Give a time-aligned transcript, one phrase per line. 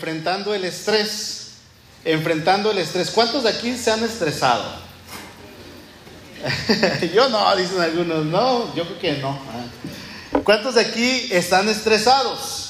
[0.00, 1.48] enfrentando el estrés.
[2.06, 3.10] Enfrentando el estrés.
[3.10, 4.64] ¿Cuántos de aquí se han estresado?
[7.14, 9.38] yo no, dicen algunos, no, yo creo que no.
[10.42, 12.68] ¿Cuántos de aquí están estresados?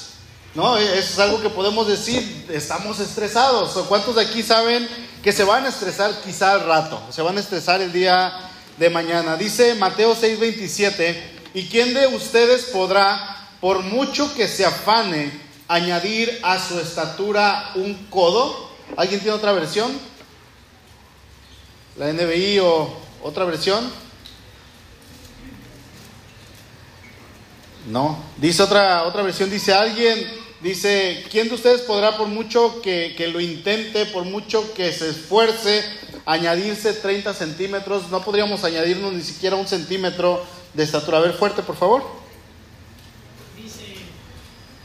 [0.53, 3.77] No, eso es algo que podemos decir, estamos estresados.
[3.77, 4.85] ¿O cuántos de aquí saben
[5.23, 7.01] que se van a estresar quizá al rato?
[7.11, 8.33] Se van a estresar el día
[8.77, 9.37] de mañana.
[9.37, 11.15] Dice Mateo 6:27,
[11.53, 17.93] ¿y quién de ustedes podrá, por mucho que se afane, añadir a su estatura un
[18.09, 18.69] codo?
[18.97, 19.91] ¿Alguien tiene otra versión?
[21.97, 22.89] ¿La NBI o
[23.23, 23.89] otra versión?
[27.87, 28.21] No.
[28.37, 30.27] Dice otra, otra versión, dice alguien,
[30.61, 35.09] dice, ¿quién de ustedes podrá por mucho que, que, lo intente, por mucho que se
[35.09, 35.83] esfuerce,
[36.25, 38.09] añadirse 30 centímetros?
[38.09, 41.17] No podríamos añadirnos ni siquiera un centímetro de estatura.
[41.17, 42.03] A ver, fuerte, por favor.
[43.57, 43.81] Dice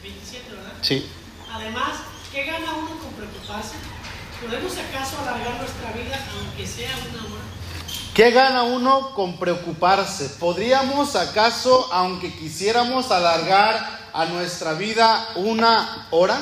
[0.02, 0.72] 27, ¿verdad?
[0.86, 1.04] Sí.
[1.52, 1.96] Además,
[2.32, 3.74] ¿qué gana uno con preocuparse?
[4.40, 7.42] ¿Podemos acaso alargar nuestra vida aunque sea una hora?
[8.14, 10.28] ¿Qué gana uno con preocuparse?
[10.38, 16.38] ¿Podríamos acaso, aunque quisiéramos alargar a nuestra vida una hora?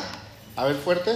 [0.56, 1.12] A ver, fuerte.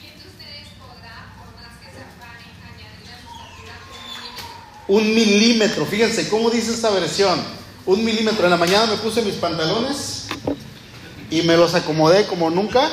[0.00, 5.84] ¿Quién de ustedes podrá, por más que se afane, añadirle a su estatura Un milímetro.
[5.84, 7.38] Fíjense cómo dice esta versión.
[7.84, 8.46] Un milímetro.
[8.46, 10.26] En la mañana me puse mis pantalones
[11.30, 12.90] y me los acomodé como nunca.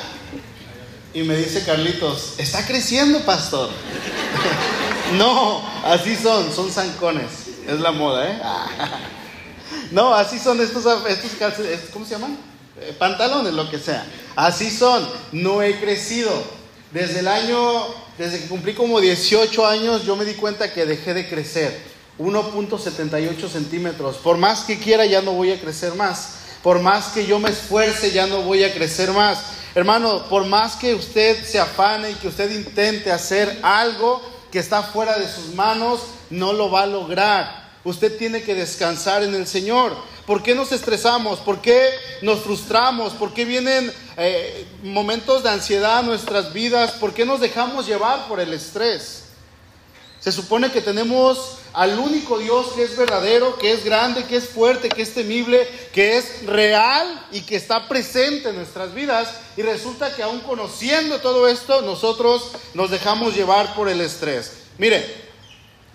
[1.13, 3.69] Y me dice Carlitos, está creciendo, pastor.
[5.17, 7.29] no, así son, son zancones.
[7.67, 8.41] Es la moda, ¿eh?
[9.91, 11.31] no, así son estos, estos
[11.91, 12.37] ¿cómo se llaman?
[12.81, 14.05] Eh, pantalones, lo que sea.
[14.35, 16.31] Así son, no he crecido.
[16.91, 17.85] Desde el año,
[18.17, 21.79] desde que cumplí como 18 años, yo me di cuenta que dejé de crecer.
[22.19, 24.17] 1.78 centímetros.
[24.17, 26.42] Por más que quiera, ya no voy a crecer más.
[26.63, 29.43] Por más que yo me esfuerce, ya no voy a crecer más.
[29.75, 34.81] Hermano, por más que usted se afane y que usted intente hacer algo que está
[34.81, 37.69] fuera de sus manos, no lo va a lograr.
[37.83, 39.93] Usted tiene que descansar en el Señor.
[40.25, 41.39] ¿Por qué nos estresamos?
[41.39, 41.89] ¿Por qué
[42.21, 43.11] nos frustramos?
[43.13, 46.91] ¿Por qué vienen eh, momentos de ansiedad a nuestras vidas?
[46.93, 49.22] ¿Por qué nos dejamos llevar por el estrés?
[50.23, 54.47] Se supone que tenemos al único Dios que es verdadero, que es grande, que es
[54.47, 59.27] fuerte, que es temible, que es real y que está presente en nuestras vidas.
[59.57, 64.53] Y resulta que aún conociendo todo esto, nosotros nos dejamos llevar por el estrés.
[64.77, 65.05] Mire,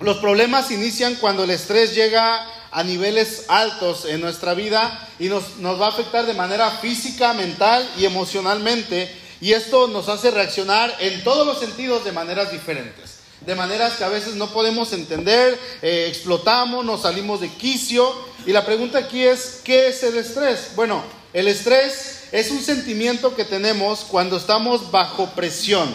[0.01, 5.57] los problemas inician cuando el estrés llega a niveles altos en nuestra vida y nos,
[5.57, 9.11] nos va a afectar de manera física, mental y emocionalmente.
[9.41, 14.05] Y esto nos hace reaccionar en todos los sentidos de maneras diferentes de maneras que
[14.05, 18.13] a veces no podemos entender, eh, explotamos, nos salimos de quicio.
[18.47, 20.71] Y la pregunta aquí es, ¿qué es el estrés?
[20.75, 25.89] Bueno, el estrés es un sentimiento que tenemos cuando estamos bajo presión.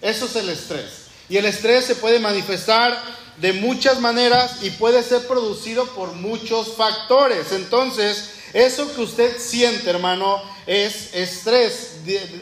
[0.00, 1.04] Eso es el estrés.
[1.28, 2.96] Y el estrés se puede manifestar
[3.38, 7.52] de muchas maneras y puede ser producido por muchos factores.
[7.52, 11.96] Entonces, eso que usted siente, hermano, es estrés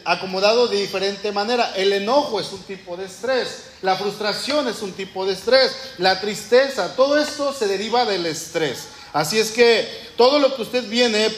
[0.04, 1.72] acomodado de diferente manera.
[1.74, 6.20] El enojo es un tipo de estrés, la frustración es un tipo de estrés, la
[6.20, 8.88] tristeza, todo esto se deriva del estrés.
[9.12, 11.28] Así es que todo lo que usted viene,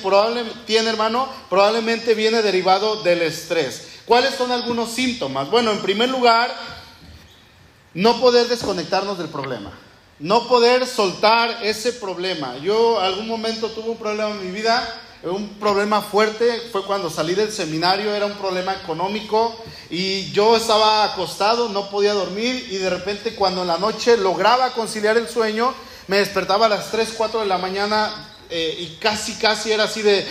[0.67, 3.89] tiene hermano, probablemente viene derivado del estrés.
[4.05, 5.51] ¿Cuáles son algunos síntomas?
[5.51, 6.55] Bueno, en primer lugar,
[7.95, 9.73] no poder desconectarnos del problema
[10.19, 12.57] no poder soltar ese problema.
[12.59, 17.35] Yo algún momento tuve un problema en mi vida, un problema fuerte, fue cuando salí
[17.35, 19.57] del seminario, era un problema económico
[19.91, 24.71] y yo estaba acostado, no podía dormir y de repente cuando en la noche lograba
[24.73, 25.75] conciliar el sueño,
[26.09, 30.03] me despertaba a las 3, 4 de la mañana eh, y casi, casi era así
[30.03, 30.27] de...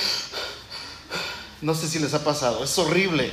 [1.62, 3.32] No sé si les ha pasado, es horrible,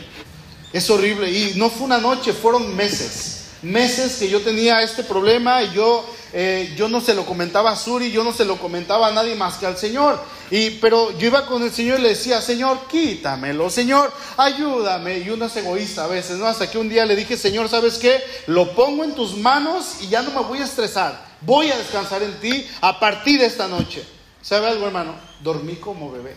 [0.73, 1.31] es horrible.
[1.31, 6.05] Y no fue una noche, fueron meses meses que yo tenía este problema y yo,
[6.33, 9.35] eh, yo no se lo comentaba a Suri, yo no se lo comentaba a nadie
[9.35, 10.21] más que al Señor.
[10.51, 15.19] Y, pero yo iba con el Señor y le decía, Señor, quítamelo, Señor, ayúdame.
[15.19, 16.47] Y uno es egoísta a veces, ¿no?
[16.47, 18.23] Hasta que un día le dije, Señor, ¿sabes qué?
[18.47, 21.29] Lo pongo en tus manos y ya no me voy a estresar.
[21.41, 24.05] Voy a descansar en ti a partir de esta noche.
[24.43, 25.15] ¿Sabe algo, hermano?
[25.41, 26.35] Dormí como bebé.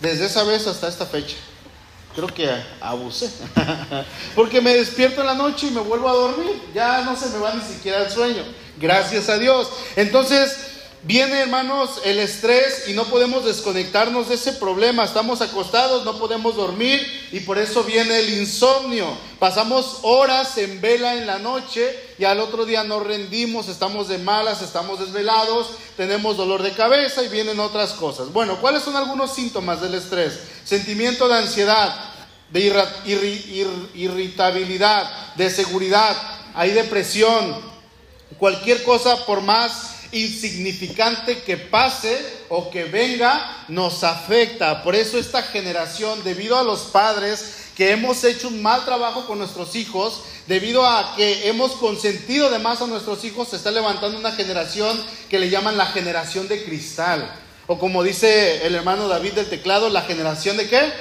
[0.00, 1.36] Desde esa vez hasta esta fecha
[2.14, 2.48] creo que
[2.80, 3.30] abusé.
[4.34, 6.62] Porque me despierto en la noche y me vuelvo a dormir.
[6.74, 8.42] Ya no se me va ni siquiera el sueño.
[8.78, 9.68] Gracias a Dios.
[9.96, 10.69] Entonces,
[11.02, 15.04] viene, hermanos, el estrés y no podemos desconectarnos de ese problema.
[15.04, 17.00] Estamos acostados, no podemos dormir
[17.32, 19.06] y por eso viene el insomnio.
[19.38, 24.18] Pasamos horas en vela en la noche y al otro día no rendimos, estamos de
[24.18, 28.32] malas, estamos desvelados, tenemos dolor de cabeza y vienen otras cosas.
[28.32, 30.40] Bueno, ¿cuáles son algunos síntomas del estrés?
[30.64, 32.10] Sentimiento de ansiedad,
[32.50, 33.40] de
[33.94, 36.16] irritabilidad, de seguridad,
[36.54, 37.56] hay depresión,
[38.38, 42.18] cualquier cosa por más insignificante que pase
[42.48, 44.82] o que venga nos afecta.
[44.82, 49.38] Por eso esta generación, debido a los padres que hemos hecho un mal trabajo con
[49.38, 54.18] nuestros hijos, debido a que hemos consentido de más a nuestros hijos, se está levantando
[54.18, 57.32] una generación que le llaman la generación de cristal.
[57.66, 60.92] O como dice el hermano David del teclado, la generación de qué?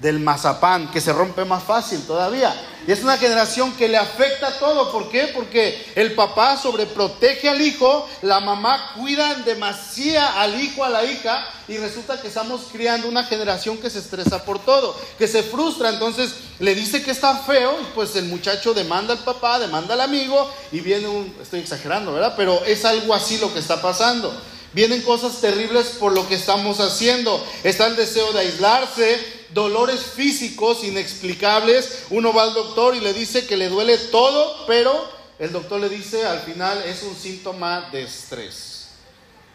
[0.00, 2.54] Del mazapán, que se rompe más fácil todavía.
[2.86, 4.90] Y es una generación que le afecta todo.
[4.92, 5.32] ¿Por qué?
[5.34, 11.46] Porque el papá sobreprotege al hijo, la mamá cuida demasiado al hijo, a la hija,
[11.66, 15.90] y resulta que estamos criando una generación que se estresa por todo, que se frustra.
[15.90, 16.30] Entonces
[16.60, 20.50] le dice que está feo, y pues el muchacho demanda al papá, demanda al amigo,
[20.72, 21.36] y viene un.
[21.42, 22.34] Estoy exagerando, ¿verdad?
[22.36, 24.32] Pero es algo así lo que está pasando.
[24.72, 27.44] Vienen cosas terribles por lo que estamos haciendo.
[27.64, 32.04] Está el deseo de aislarse, dolores físicos inexplicables.
[32.10, 35.08] Uno va al doctor y le dice que le duele todo, pero
[35.38, 38.88] el doctor le dice al final es un síntoma de estrés.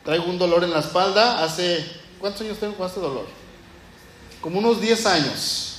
[0.04, 2.04] Traigo un dolor en la espalda hace...
[2.20, 3.26] ¿Cuántos años tengo con este dolor?
[4.42, 5.74] Como unos 10 años.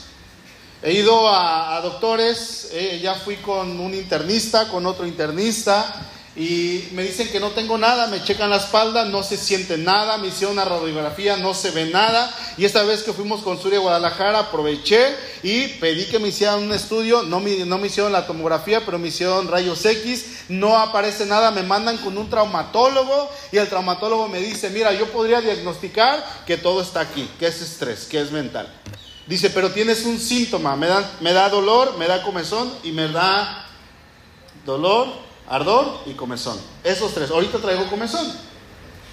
[0.82, 7.04] He ido a, doctores, eh, ya fui con un internista, con otro internista, y me
[7.04, 10.54] dicen que no tengo nada, me checan la espalda, no se siente nada, me hicieron
[10.54, 12.28] una radiografía, no se ve nada.
[12.56, 15.14] Y esta vez que fuimos con Surya Guadalajara, aproveché
[15.44, 18.98] y pedí que me hicieran un estudio, no me, no me hicieron la tomografía, pero
[18.98, 24.28] me hicieron rayos X, no aparece nada, me mandan con un traumatólogo y el traumatólogo
[24.28, 28.32] me dice, mira, yo podría diagnosticar que todo está aquí, que es estrés, que es
[28.32, 28.68] mental.
[29.28, 33.06] Dice, pero tienes un síntoma, me da, me da dolor, me da comezón y me
[33.08, 33.66] da
[34.66, 35.08] dolor,
[35.48, 36.58] ardor y comezón.
[36.82, 37.30] Esos tres.
[37.30, 38.26] Ahorita traigo comezón.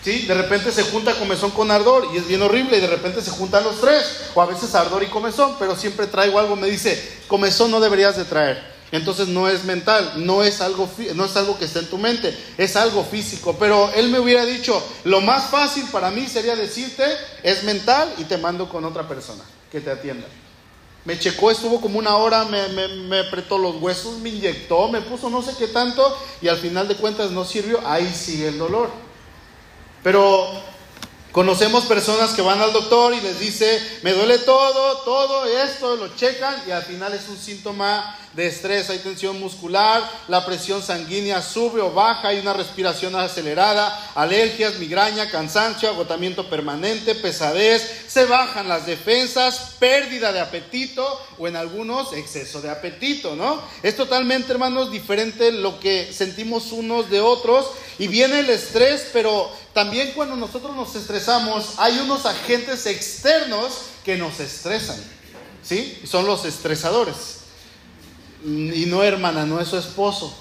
[0.04, 0.26] ¿Sí?
[0.26, 3.32] De repente se junta comezón con ardor y es bien horrible y de repente se
[3.32, 4.32] juntan los tres.
[4.34, 8.18] O a veces ardor y comezón, pero siempre traigo algo, me dice, comezón no deberías
[8.18, 8.72] de traer.
[8.92, 12.38] Entonces no es mental, no es algo no es algo que está en tu mente,
[12.58, 17.06] es algo físico, pero él me hubiera dicho, lo más fácil para mí sería decirte,
[17.42, 20.28] es mental y te mando con otra persona que te atienda.
[21.04, 25.42] Me checó, estuvo como una hora, me, apretó los huesos, me inyectó, me puso no
[25.42, 28.92] sé qué tanto y al final de cuentas no sirvió, ahí sigue el dolor.
[30.04, 30.48] Pero
[31.32, 36.16] conocemos personas que van al doctor y les dice, me duele todo, todo esto, lo
[36.16, 41.42] checan y al final es un síntoma de estrés, hay tensión muscular, la presión sanguínea
[41.42, 48.70] sube o baja, hay una respiración acelerada, alergias, migraña, cansancio, agotamiento permanente, pesadez, se bajan
[48.70, 51.06] las defensas, pérdida de apetito
[51.38, 53.62] o en algunos exceso de apetito, ¿no?
[53.84, 57.68] Es totalmente, hermanos, diferente lo que sentimos unos de otros
[58.02, 64.18] y viene el estrés, pero también cuando nosotros nos estresamos hay unos agentes externos que
[64.18, 64.98] nos estresan,
[65.62, 66.02] ¿sí?
[66.10, 67.42] Son los estresadores.
[68.44, 70.34] Y no hermana, no es su esposo.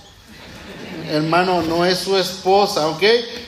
[1.11, 3.03] Hermano, no es su esposa, ¿ok?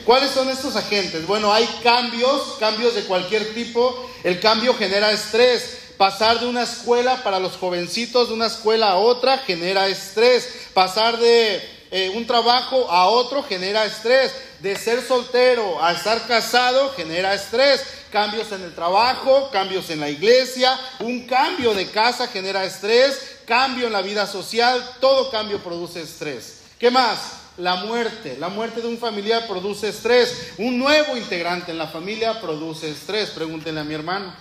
[0.05, 1.25] ¿Cuáles son estos agentes?
[1.25, 4.07] Bueno, hay cambios, cambios de cualquier tipo.
[4.23, 5.79] El cambio genera estrés.
[5.97, 10.49] Pasar de una escuela para los jovencitos, de una escuela a otra, genera estrés.
[10.75, 14.33] Pasar de eh, un trabajo a otro genera estrés.
[14.61, 17.85] De ser soltero a estar casado genera estrés.
[18.11, 23.87] Cambios en el trabajo, cambios en la iglesia, un cambio de casa genera estrés, cambio
[23.87, 26.61] en la vida social, todo cambio produce estrés.
[26.79, 27.19] ¿Qué más?
[27.57, 28.37] La muerte.
[28.39, 30.53] La muerte de un familiar produce estrés.
[30.57, 33.29] Un nuevo integrante en la familia produce estrés.
[33.29, 34.33] Pregúntenle a mi hermano.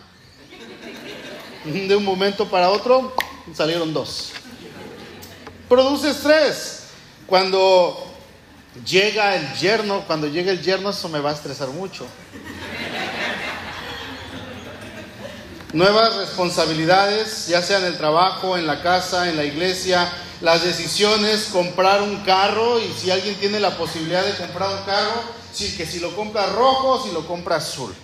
[1.67, 3.15] De un momento para otro
[3.55, 4.31] salieron dos.
[5.69, 6.82] Produce estrés.
[7.33, 7.97] Cuando
[8.85, 12.07] llega el yerno, cuando llega el yerno eso me va a estresar mucho.
[15.73, 20.13] Nuevas responsabilidades, ya sea en el trabajo, en la casa, en la iglesia,
[20.43, 25.23] las decisiones, comprar un carro y si alguien tiene la posibilidad de comprar un carro,
[25.55, 27.95] sí, que si lo compra rojo, si lo compra azul.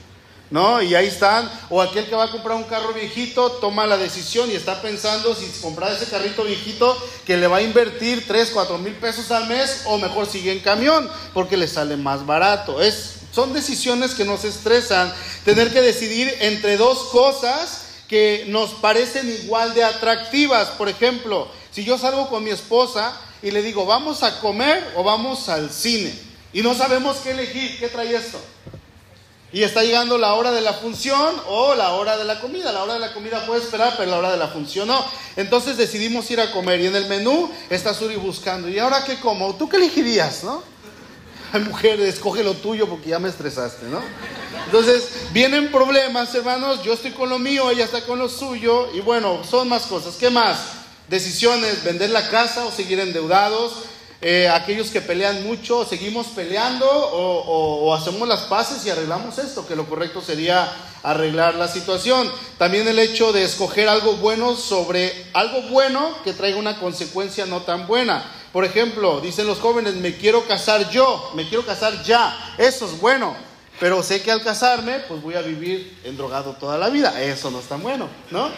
[0.50, 0.80] ¿No?
[0.80, 4.50] Y ahí están, o aquel que va a comprar un carro viejito toma la decisión
[4.50, 8.78] y está pensando si comprar ese carrito viejito que le va a invertir 3, 4
[8.78, 12.80] mil pesos al mes o mejor sigue en camión porque le sale más barato.
[12.80, 15.12] Es, son decisiones que nos estresan,
[15.44, 20.68] tener que decidir entre dos cosas que nos parecen igual de atractivas.
[20.68, 25.04] Por ejemplo, si yo salgo con mi esposa y le digo, vamos a comer o
[25.04, 26.12] vamos al cine,
[26.52, 28.40] y no sabemos qué elegir, ¿qué trae esto?
[29.50, 32.70] Y está llegando la hora de la función o la hora de la comida.
[32.70, 35.04] La hora de la comida puede esperar, pero la hora de la función no.
[35.36, 38.68] Entonces decidimos ir a comer y en el menú está Suri buscando.
[38.68, 39.54] ¿Y ahora qué como?
[39.54, 40.62] ¿Tú qué elegirías, no?
[41.52, 44.02] Ay, mujer, escoge lo tuyo porque ya me estresaste, ¿no?
[44.66, 46.82] Entonces, vienen problemas, hermanos.
[46.82, 48.90] Yo estoy con lo mío, ella está con lo suyo.
[48.94, 50.16] Y bueno, son más cosas.
[50.16, 50.58] ¿Qué más?
[51.08, 53.72] Decisiones, vender la casa o seguir endeudados.
[54.20, 59.64] Eh, aquellos que pelean mucho, seguimos peleando o, o- hacemos las paces y arreglamos esto,
[59.66, 60.68] que lo correcto sería
[61.04, 62.28] arreglar la situación.
[62.58, 67.62] También el hecho de escoger algo bueno sobre algo bueno que traiga una consecuencia no
[67.62, 68.24] tan buena.
[68.52, 72.98] Por ejemplo, dicen los jóvenes, me quiero casar yo, me quiero casar ya, eso es
[73.00, 73.36] bueno.
[73.78, 77.22] Pero sé que al casarme, pues voy a vivir endrogado toda la vida.
[77.22, 78.50] Eso no es tan bueno, ¿no?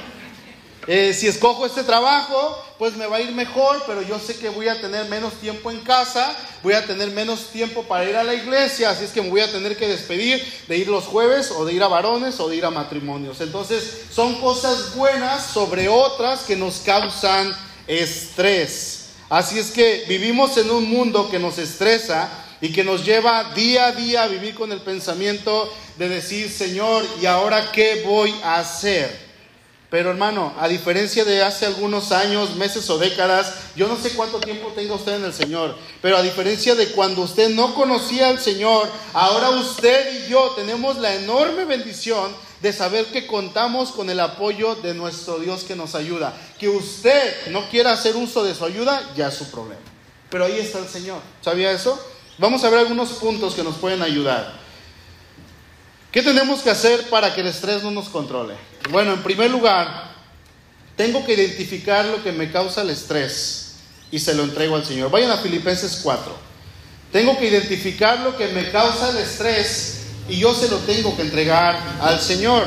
[0.92, 4.48] Eh, si escojo este trabajo, pues me va a ir mejor, pero yo sé que
[4.48, 8.24] voy a tener menos tiempo en casa, voy a tener menos tiempo para ir a
[8.24, 11.52] la iglesia, así es que me voy a tener que despedir de ir los jueves
[11.52, 13.40] o de ir a varones o de ir a matrimonios.
[13.40, 17.54] Entonces, son cosas buenas sobre otras que nos causan
[17.86, 19.10] estrés.
[19.28, 22.28] Así es que vivimos en un mundo que nos estresa
[22.60, 27.06] y que nos lleva día a día a vivir con el pensamiento de decir, Señor,
[27.22, 29.29] ¿y ahora qué voy a hacer?
[29.90, 34.38] Pero hermano, a diferencia de hace algunos años, meses o décadas, yo no sé cuánto
[34.38, 38.38] tiempo tenga usted en el Señor, pero a diferencia de cuando usted no conocía al
[38.38, 42.32] Señor, ahora usted y yo tenemos la enorme bendición
[42.62, 46.34] de saber que contamos con el apoyo de nuestro Dios que nos ayuda.
[46.58, 49.80] Que usted no quiera hacer uso de su ayuda, ya es su problema.
[50.30, 51.20] Pero ahí está el Señor.
[51.40, 51.98] ¿Sabía eso?
[52.38, 54.59] Vamos a ver algunos puntos que nos pueden ayudar.
[56.12, 58.54] ¿Qué tenemos que hacer para que el estrés no nos controle?
[58.90, 60.10] Bueno, en primer lugar,
[60.96, 63.76] tengo que identificar lo que me causa el estrés
[64.10, 65.10] y se lo entrego al Señor.
[65.12, 66.36] Vayan a Filipenses 4.
[67.12, 71.22] Tengo que identificar lo que me causa el estrés y yo se lo tengo que
[71.22, 72.66] entregar al Señor.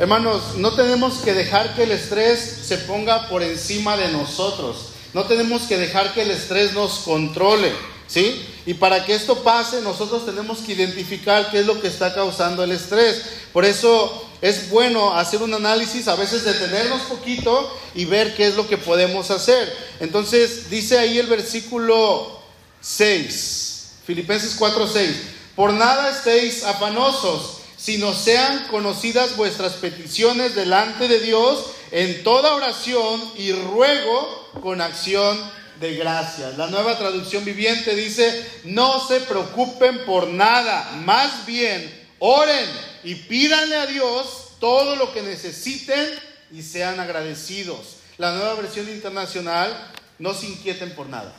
[0.00, 4.88] Hermanos, no tenemos que dejar que el estrés se ponga por encima de nosotros.
[5.14, 7.72] No tenemos que dejar que el estrés nos controle,
[8.12, 8.44] ¿sí?
[8.66, 12.62] Y para que esto pase, nosotros tenemos que identificar qué es lo que está causando
[12.62, 13.22] el estrés.
[13.52, 18.54] Por eso es bueno hacer un análisis, a veces detenernos poquito y ver qué es
[18.54, 19.74] lo que podemos hacer.
[20.00, 22.38] Entonces, dice ahí el versículo
[22.82, 25.16] 6, Filipenses 4, 6.
[25.56, 33.22] Por nada estéis afanosos, sino sean conocidas vuestras peticiones delante de Dios en toda oración
[33.36, 35.38] y ruego con acción
[35.80, 36.56] de gracias.
[36.56, 42.68] La nueva traducción viviente dice, no se preocupen por nada, más bien oren
[43.02, 46.06] y pídanle a Dios todo lo que necesiten
[46.52, 47.96] y sean agradecidos.
[48.18, 51.34] La nueva versión internacional, no se inquieten por nada.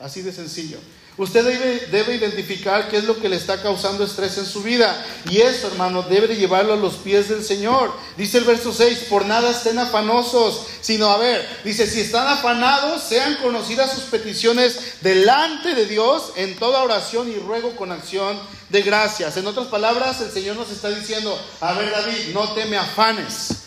[0.00, 0.78] Así de sencillo.
[1.18, 5.02] Usted debe, identificar qué es lo que le está causando estrés en su vida.
[5.30, 7.90] Y eso, hermano, debe de llevarlo a los pies del Señor.
[8.18, 13.02] Dice el verso 6, por nada estén afanosos, sino, a ver, dice, si están afanados,
[13.02, 18.82] sean conocidas sus peticiones delante de Dios en toda oración y ruego con acción de
[18.82, 19.38] gracias.
[19.38, 23.65] En otras palabras, el Señor nos está diciendo, a ver, David, no te me afanes.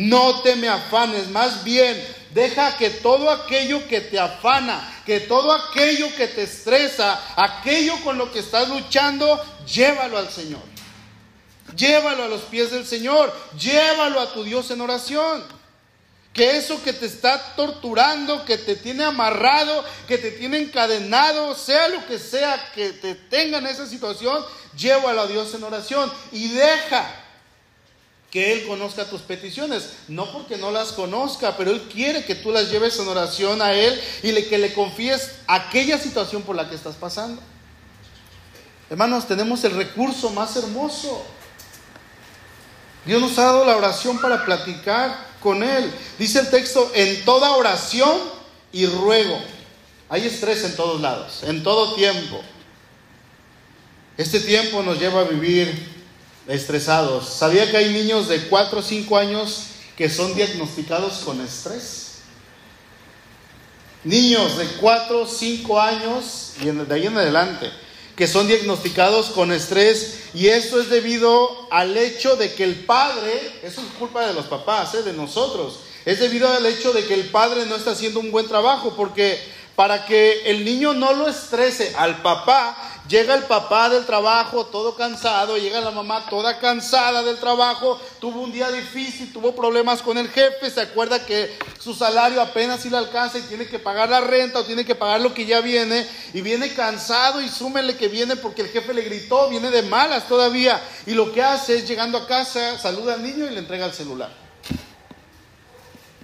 [0.00, 2.02] No te me afanes, más bien
[2.32, 8.16] deja que todo aquello que te afana, que todo aquello que te estresa, aquello con
[8.16, 10.62] lo que estás luchando, llévalo al Señor.
[11.76, 15.44] Llévalo a los pies del Señor, llévalo a tu Dios en oración.
[16.32, 21.88] Que eso que te está torturando, que te tiene amarrado, que te tiene encadenado, sea
[21.88, 24.42] lo que sea que te tenga en esa situación,
[24.74, 27.06] llévalo a Dios en oración y deja
[28.30, 32.52] que Él conozca tus peticiones, no porque no las conozca, pero Él quiere que tú
[32.52, 36.76] las lleves en oración a Él y que le confíes aquella situación por la que
[36.76, 37.42] estás pasando.
[38.88, 41.24] Hermanos, tenemos el recurso más hermoso.
[43.04, 45.92] Dios nos ha dado la oración para platicar con Él.
[46.18, 48.16] Dice el texto, en toda oración
[48.72, 49.40] y ruego.
[50.08, 52.40] Hay estrés en todos lados, en todo tiempo.
[54.16, 55.99] Este tiempo nos lleva a vivir
[56.46, 57.28] estresados.
[57.28, 59.64] ¿Sabía que hay niños de 4 o 5 años
[59.96, 62.18] que son diagnosticados con estrés?
[64.04, 67.70] Niños de 4 o 5 años y de ahí en adelante
[68.20, 73.32] que son diagnosticados con estrés y esto es debido al hecho de que el padre,
[73.62, 75.02] eso es culpa de los papás, ¿eh?
[75.02, 78.46] de nosotros, es debido al hecho de que el padre no está haciendo un buen
[78.46, 79.40] trabajo porque
[79.74, 84.94] para que el niño no lo estrese al papá, llega el papá del trabajo todo
[84.94, 90.16] cansado, llega la mamá toda cansada del trabajo, tuvo un día difícil, tuvo problemas con
[90.16, 94.08] el jefe, se acuerda que su salario apenas si le alcanza y tiene que pagar
[94.08, 97.96] la renta o tiene que pagar lo que ya viene y viene cansado y súmele
[97.96, 101.78] que viene porque el jefe le gritó, viene de malas todavía y lo que hace
[101.78, 104.39] es llegando a casa, saluda al niño y le entrega el celular.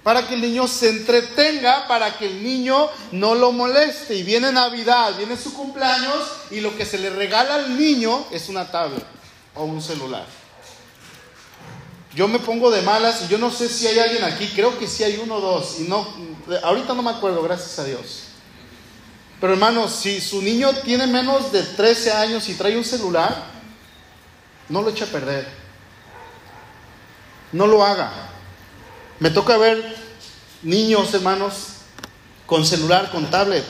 [0.07, 4.15] Para que el niño se entretenga, para que el niño no lo moleste.
[4.15, 6.15] Y viene Navidad, viene su cumpleaños
[6.49, 9.03] y lo que se le regala al niño es una tablet
[9.53, 10.23] o un celular.
[12.15, 14.87] Yo me pongo de malas y yo no sé si hay alguien aquí, creo que
[14.87, 16.07] sí hay uno o dos, y no,
[16.63, 18.27] ahorita no me acuerdo, gracias a Dios.
[19.41, 23.43] Pero hermanos, si su niño tiene menos de 13 años y trae un celular,
[24.69, 25.45] no lo eche a perder.
[27.51, 28.36] No lo haga.
[29.19, 29.95] Me toca ver
[30.61, 31.53] niños, hermanos,
[32.45, 33.63] con celular, con tablet.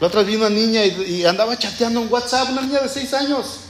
[0.00, 2.88] La otra vez vi una niña y, y, andaba chateando en WhatsApp, una niña de
[2.88, 3.60] 6 años.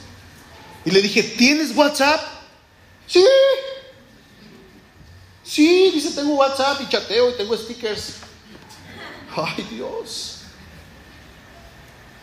[0.85, 2.21] Y le dije, ¿tienes WhatsApp?
[3.07, 3.25] Sí.
[5.45, 8.15] Sí, dice, tengo WhatsApp y chateo y tengo stickers.
[9.37, 10.39] Ay Dios.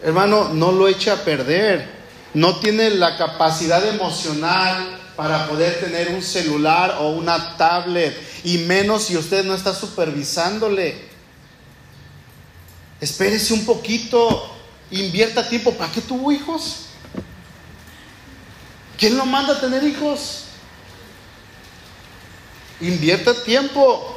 [0.02, 2.04] Hermano, no lo eche a perder.
[2.34, 8.14] No tiene la capacidad emocional para poder tener un celular o una tablet.
[8.44, 11.08] Y menos si usted no está supervisándole.
[13.00, 14.50] Espérese un poquito.
[14.92, 15.74] Invierta tiempo.
[15.74, 16.88] ¿Para qué tuvo hijos?
[18.98, 20.46] ¿Quién lo manda a tener hijos?
[22.82, 24.13] Invierta tiempo.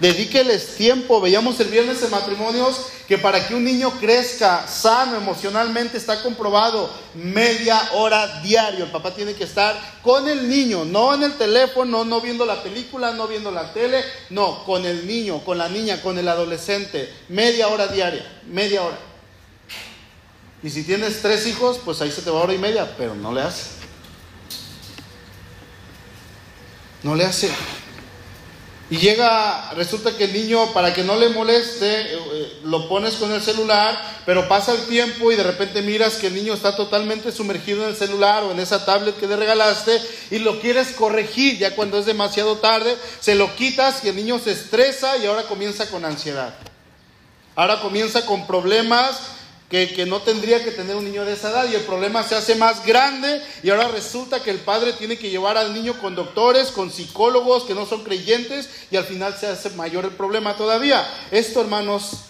[0.00, 1.20] Dedíqueles tiempo.
[1.20, 6.90] Veíamos el viernes en matrimonios que para que un niño crezca sano emocionalmente está comprobado
[7.14, 8.84] media hora diario.
[8.84, 12.62] El papá tiene que estar con el niño, no en el teléfono, no viendo la
[12.62, 17.12] película, no viendo la tele, no, con el niño, con la niña, con el adolescente.
[17.28, 18.98] Media hora diaria, media hora.
[20.62, 23.32] Y si tienes tres hijos, pues ahí se te va hora y media, pero no
[23.32, 23.70] le hace.
[27.02, 27.50] No le hace.
[28.90, 32.10] Y llega, resulta que el niño, para que no le moleste,
[32.64, 36.34] lo pones con el celular, pero pasa el tiempo y de repente miras que el
[36.34, 39.96] niño está totalmente sumergido en el celular o en esa tablet que le regalaste
[40.32, 44.40] y lo quieres corregir ya cuando es demasiado tarde, se lo quitas y el niño
[44.40, 46.52] se estresa y ahora comienza con ansiedad.
[47.54, 49.20] Ahora comienza con problemas
[49.70, 52.56] que, no tendría que tener un niño de esa edad y el problema se hace
[52.56, 56.72] más grande y ahora resulta que el padre tiene que llevar al niño con doctores,
[56.72, 61.06] con psicólogos que no son creyentes y al final se hace mayor el problema todavía.
[61.30, 62.24] Esto, hermanos,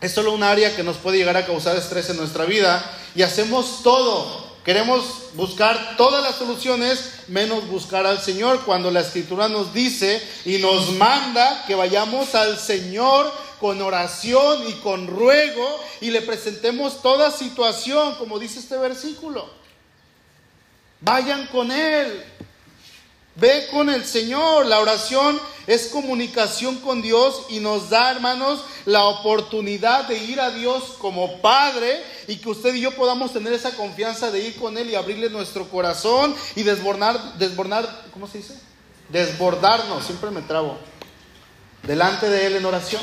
[0.00, 2.82] es solo un área que nos puede llegar a causar estrés en nuestra vida
[3.14, 4.48] y hacemos todo.
[4.64, 10.58] Queremos buscar todas las soluciones menos buscar al Señor cuando la escritura nos dice y
[10.58, 17.30] nos manda que vayamos al Señor con oración y con ruego y le presentemos toda
[17.30, 19.48] situación, como dice este versículo.
[21.00, 22.24] Vayan con Él.
[23.36, 24.66] Ve con el Señor.
[24.66, 30.50] La oración es comunicación con Dios y nos da, hermanos, la oportunidad de ir a
[30.50, 34.76] Dios como Padre y que usted y yo podamos tener esa confianza de ir con
[34.76, 38.58] Él y abrirle nuestro corazón y desbordar, desbordar, ¿cómo se dice?
[39.08, 40.76] Desbordarnos, siempre me trabo,
[41.84, 43.02] delante de Él en oración.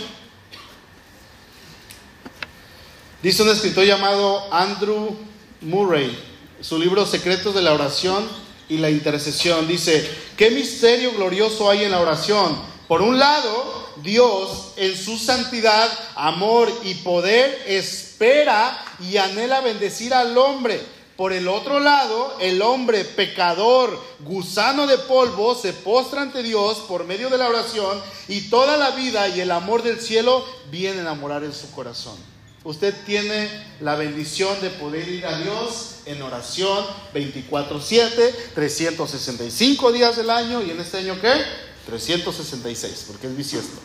[3.26, 5.18] Dice un escritor llamado Andrew
[5.62, 6.16] Murray,
[6.62, 8.24] su libro Secretos de la Oración
[8.70, 9.68] y la Intercesión.
[9.68, 10.08] Dice,
[10.38, 12.56] ¿qué misterio glorioso hay en la oración?
[12.88, 20.38] Por un lado, Dios en su santidad, amor y poder espera y anhela bendecir al
[20.38, 20.80] hombre.
[21.18, 27.06] Por el otro lado, el hombre pecador, gusano de polvo, se postra ante Dios por
[27.06, 31.16] medio de la oración y toda la vida y el amor del cielo vienen a
[31.16, 32.35] morar en su corazón.
[32.66, 33.48] Usted tiene
[33.80, 40.72] la bendición de poder ir a Dios en oración 24/7, 365 días del año y
[40.72, 41.46] en este año qué?
[41.86, 43.80] 366, porque es bisiesto.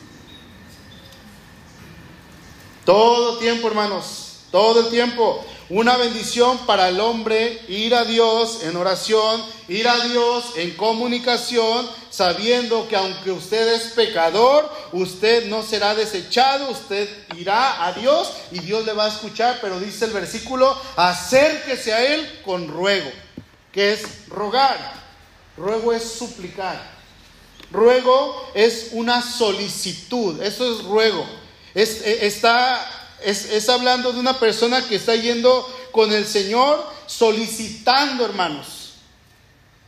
[2.87, 5.45] Todo tiempo, hermanos, todo el tiempo.
[5.71, 11.89] Una bendición para el hombre ir a Dios en oración, ir a Dios en comunicación,
[12.11, 18.59] sabiendo que aunque usted es pecador, usted no será desechado, usted irá a Dios y
[18.59, 23.13] Dios le va a escuchar, pero dice el versículo, acérquese a Él con ruego,
[23.71, 24.77] que es rogar.
[25.57, 26.83] Ruego es suplicar.
[27.71, 31.25] Ruego es una solicitud, eso es ruego.
[31.75, 38.25] Es, e, está es, hablando de una persona que está yendo con el Señor solicitando,
[38.25, 38.93] hermanos,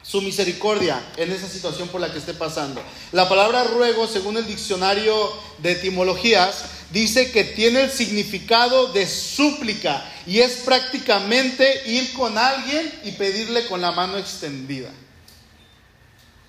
[0.03, 2.83] su misericordia en esa situación por la que esté pasando.
[3.13, 10.05] La palabra ruego, según el diccionario de etimologías, dice que tiene el significado de súplica
[10.27, 14.91] y es prácticamente ir con alguien y pedirle con la mano extendida.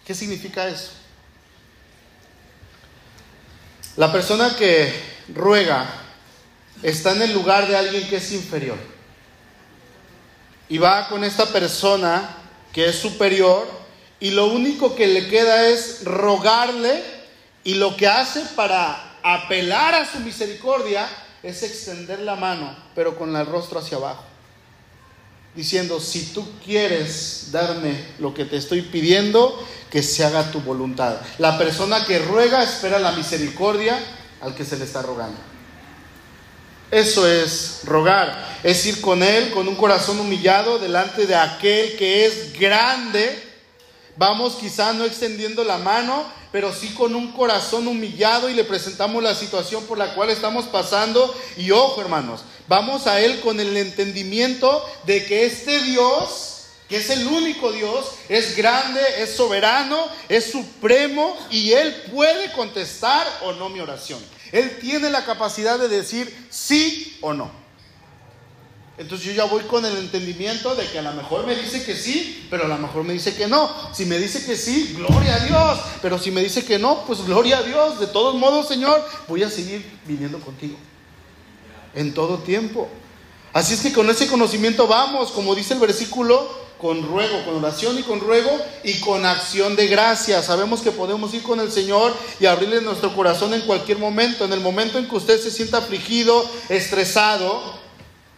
[0.05, 0.89] ¿Qué significa eso?
[3.95, 4.91] La persona que
[5.33, 6.02] ruega
[6.83, 8.77] está en el lugar de alguien que es inferior.
[10.69, 12.37] Y va con esta persona
[12.71, 13.67] que es superior
[14.19, 17.03] y lo único que le queda es rogarle
[17.65, 21.07] Y lo que hace para apelar a su misericordia
[21.41, 24.23] es extender la mano, pero con el rostro hacia abajo.
[25.55, 31.21] Diciendo, si tú quieres darme lo que te estoy pidiendo, que se haga tu voluntad.
[31.37, 33.97] La persona que ruega espera la misericordia
[34.41, 35.52] al que se le está rogando.
[36.93, 42.27] Eso es rogar, es ir con Él con un corazón humillado delante de aquel que
[42.27, 43.41] es grande.
[44.15, 49.23] Vamos quizá no extendiendo la mano, pero sí con un corazón humillado y le presentamos
[49.23, 51.35] la situación por la cual estamos pasando.
[51.57, 57.09] Y ojo hermanos, vamos a Él con el entendimiento de que este Dios, que es
[57.09, 59.97] el único Dios, es grande, es soberano,
[60.29, 64.23] es supremo y Él puede contestar o no mi oración.
[64.53, 67.49] Él tiene la capacidad de decir sí o no.
[68.99, 71.95] Entonces yo ya voy con el entendimiento de que a lo mejor me dice que
[71.95, 73.71] sí, pero a lo mejor me dice que no.
[73.91, 75.79] Si me dice que sí, gloria a Dios.
[76.03, 77.99] Pero si me dice que no, pues gloria a Dios.
[77.99, 80.77] De todos modos, Señor, voy a seguir viniendo contigo.
[81.95, 82.87] En todo tiempo.
[83.53, 87.97] Así es que con ese conocimiento vamos, como dice el versículo, con ruego, con oración
[87.97, 88.51] y con ruego
[88.83, 90.43] y con acción de gracia.
[90.43, 94.43] Sabemos que podemos ir con el Señor y abrirle nuestro corazón en cualquier momento.
[94.43, 97.81] En el momento en que usted se sienta afligido, estresado,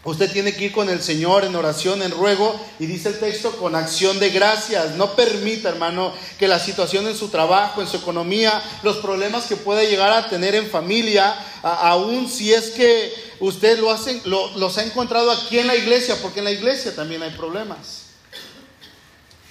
[0.03, 3.53] Usted tiene que ir con el Señor en oración, en ruego, y dice el texto,
[3.53, 4.91] con acción de gracias.
[4.97, 9.55] No permita, hermano, que la situación en su trabajo, en su economía, los problemas que
[9.55, 14.83] pueda llegar a tener en familia, aún si es que usted lo hace, los ha
[14.83, 18.04] encontrado aquí en la iglesia, porque en la iglesia también hay problemas.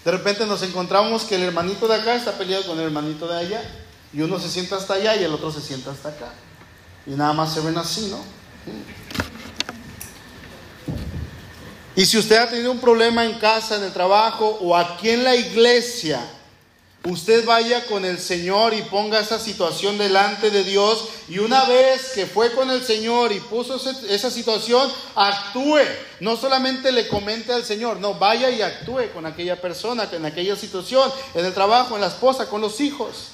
[0.05, 3.39] De repente nos encontramos que el hermanito de acá está peleado con el hermanito de
[3.39, 3.63] allá,
[4.13, 6.33] y uno se sienta hasta allá y el otro se sienta hasta acá.
[7.07, 8.21] Y nada más se ven así, ¿no?
[11.97, 15.25] Y si usted ha tenido un problema en casa, en el trabajo o aquí en
[15.25, 16.21] la iglesia,
[17.05, 22.13] usted vaya con el Señor y ponga esa situación delante de Dios y una vez
[22.15, 23.77] que fue con el Señor y puso
[24.09, 25.81] esa situación, actúe.
[26.21, 30.57] No solamente le comente al Señor, no, vaya y actúe con aquella persona, en aquella
[30.57, 33.29] situación, en el trabajo, en la esposa, con los hijos.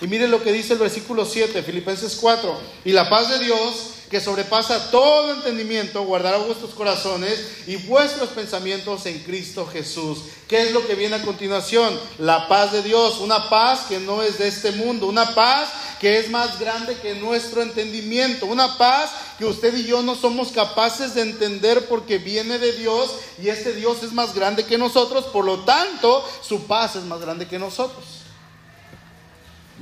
[0.00, 2.58] Y mire lo que dice el versículo 7, Filipenses 4.
[2.84, 9.06] Y la paz de Dios, que sobrepasa todo entendimiento, guardará vuestros corazones y vuestros pensamientos
[9.06, 10.18] en Cristo Jesús.
[10.48, 11.96] ¿Qué es lo que viene a continuación?
[12.18, 15.68] La paz de Dios, una paz que no es de este mundo, una paz
[16.00, 20.50] que es más grande que nuestro entendimiento, una paz que usted y yo no somos
[20.50, 25.26] capaces de entender porque viene de Dios y este Dios es más grande que nosotros,
[25.26, 28.04] por lo tanto su paz es más grande que nosotros.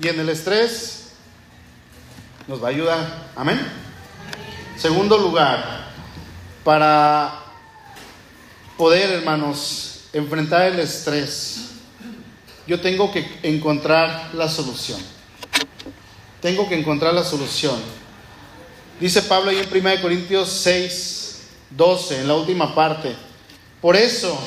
[0.02, 1.12] Y en el estrés
[2.46, 3.30] nos va a ayudar.
[3.34, 3.87] Amén.
[4.78, 5.88] Segundo lugar,
[6.62, 7.34] para
[8.76, 11.70] poder, hermanos, enfrentar el estrés,
[12.64, 15.00] yo tengo que encontrar la solución.
[16.40, 17.74] Tengo que encontrar la solución.
[19.00, 23.16] Dice Pablo ahí en 1 Corintios 6, 12, en la última parte.
[23.80, 24.38] Por eso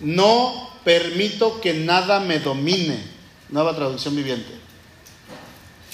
[0.00, 2.98] no permito que nada me domine.
[3.48, 4.58] Nueva traducción viviente.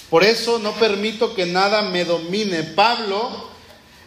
[0.09, 2.62] Por eso no permito que nada me domine.
[2.62, 3.53] Pablo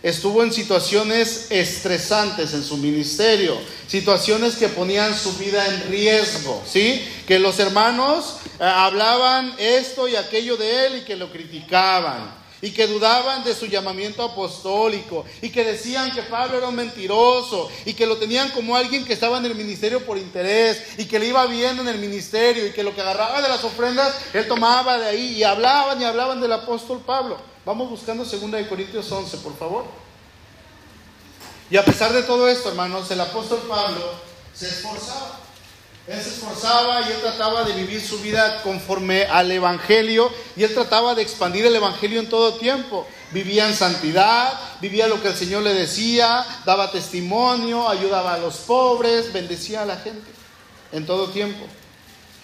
[0.03, 3.57] estuvo en situaciones estresantes en su ministerio,
[3.87, 7.07] situaciones que ponían su vida en riesgo, ¿sí?
[7.27, 12.46] Que los hermanos eh, hablaban esto y aquello de él y que lo criticaban.
[12.61, 15.25] Y que dudaban de su llamamiento apostólico.
[15.41, 17.69] Y que decían que Pablo era un mentiroso.
[17.85, 20.81] Y que lo tenían como alguien que estaba en el ministerio por interés.
[20.97, 22.65] Y que le iba bien en el ministerio.
[22.65, 25.37] Y que lo que agarraba de las ofrendas, él tomaba de ahí.
[25.37, 27.37] Y hablaban y hablaban del apóstol Pablo.
[27.65, 29.85] Vamos buscando 2 Corintios 11, por favor.
[31.69, 34.11] Y a pesar de todo esto, hermanos, el apóstol Pablo
[34.53, 35.46] se esforzaba.
[36.07, 40.73] Él se esforzaba y él trataba de vivir su vida conforme al Evangelio y él
[40.73, 43.05] trataba de expandir el Evangelio en todo tiempo.
[43.31, 48.55] Vivía en santidad, vivía lo que el Señor le decía, daba testimonio, ayudaba a los
[48.55, 50.31] pobres, bendecía a la gente
[50.93, 51.65] en todo tiempo.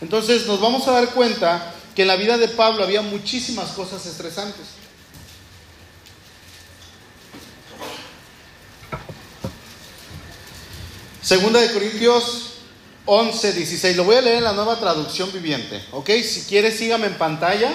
[0.02, 4.06] Entonces nos vamos a dar cuenta que en la vida de Pablo había muchísimas cosas
[4.06, 4.66] estresantes.
[11.22, 12.53] Segunda de Corintios
[13.06, 13.98] 11, 16.
[13.98, 15.82] Lo voy a leer en la nueva traducción viviente.
[15.92, 16.10] ¿Ok?
[16.24, 17.72] Si quiere, sígame en pantalla.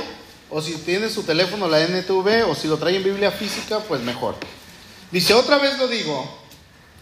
[0.50, 2.48] O si tiene su teléfono, la NTV.
[2.48, 4.36] O si lo trae en Biblia física, pues mejor.
[5.10, 6.26] Dice, otra vez lo digo.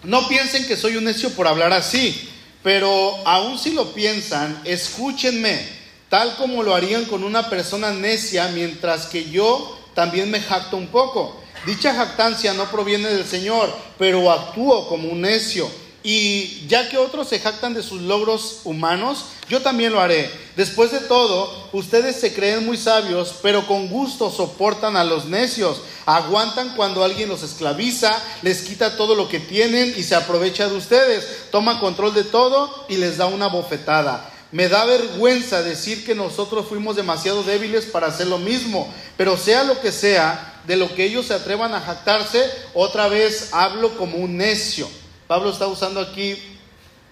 [0.03, 2.29] No piensen que soy un necio por hablar así.
[2.65, 5.61] Pero aun si lo piensan, escúchenme.
[6.09, 10.89] Tal como lo harían con una persona necia, mientras que yo también me jacto un
[10.89, 11.41] poco.
[11.65, 15.69] Dicha jactancia no proviene del Señor, pero actúo como un necio
[16.09, 20.31] Y ya que otros se jactan de sus logros humanos, yo también lo haré.
[20.55, 25.79] Después de todo, ustedes se creen muy sabios, pero con gusto soportan a los necios.
[26.05, 30.77] Aguantan cuando alguien los esclaviza, les quita todo lo que tienen y se aprovecha de
[30.77, 31.51] ustedes.
[31.51, 34.31] Toma control de todo y les da una bofetada.
[34.53, 39.65] Me da vergüenza decir que nosotros fuimos demasiado débiles para hacer lo mismo, pero sea
[39.65, 44.19] lo que sea, de lo que ellos se atrevan a jactarse, otra vez hablo como
[44.19, 44.89] un necio.
[45.27, 46.37] Pablo está usando aquí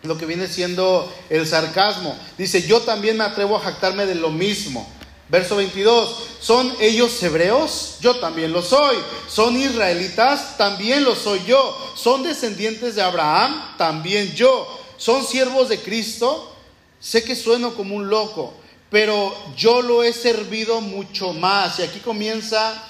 [0.03, 2.17] lo que viene siendo el sarcasmo.
[2.39, 4.89] Dice, yo también me atrevo a jactarme de lo mismo.
[5.29, 7.97] Verso 22, ¿son ellos hebreos?
[8.01, 8.97] Yo también lo soy.
[9.27, 10.57] ¿Son israelitas?
[10.59, 11.95] También lo soy yo.
[11.97, 13.75] ¿Son descendientes de Abraham?
[13.79, 14.69] También yo.
[14.99, 16.55] ¿Son siervos de Cristo?
[17.01, 18.55] Sé que sueno como un loco,
[18.91, 21.79] pero yo lo he servido mucho más.
[21.79, 22.83] Y aquí comienza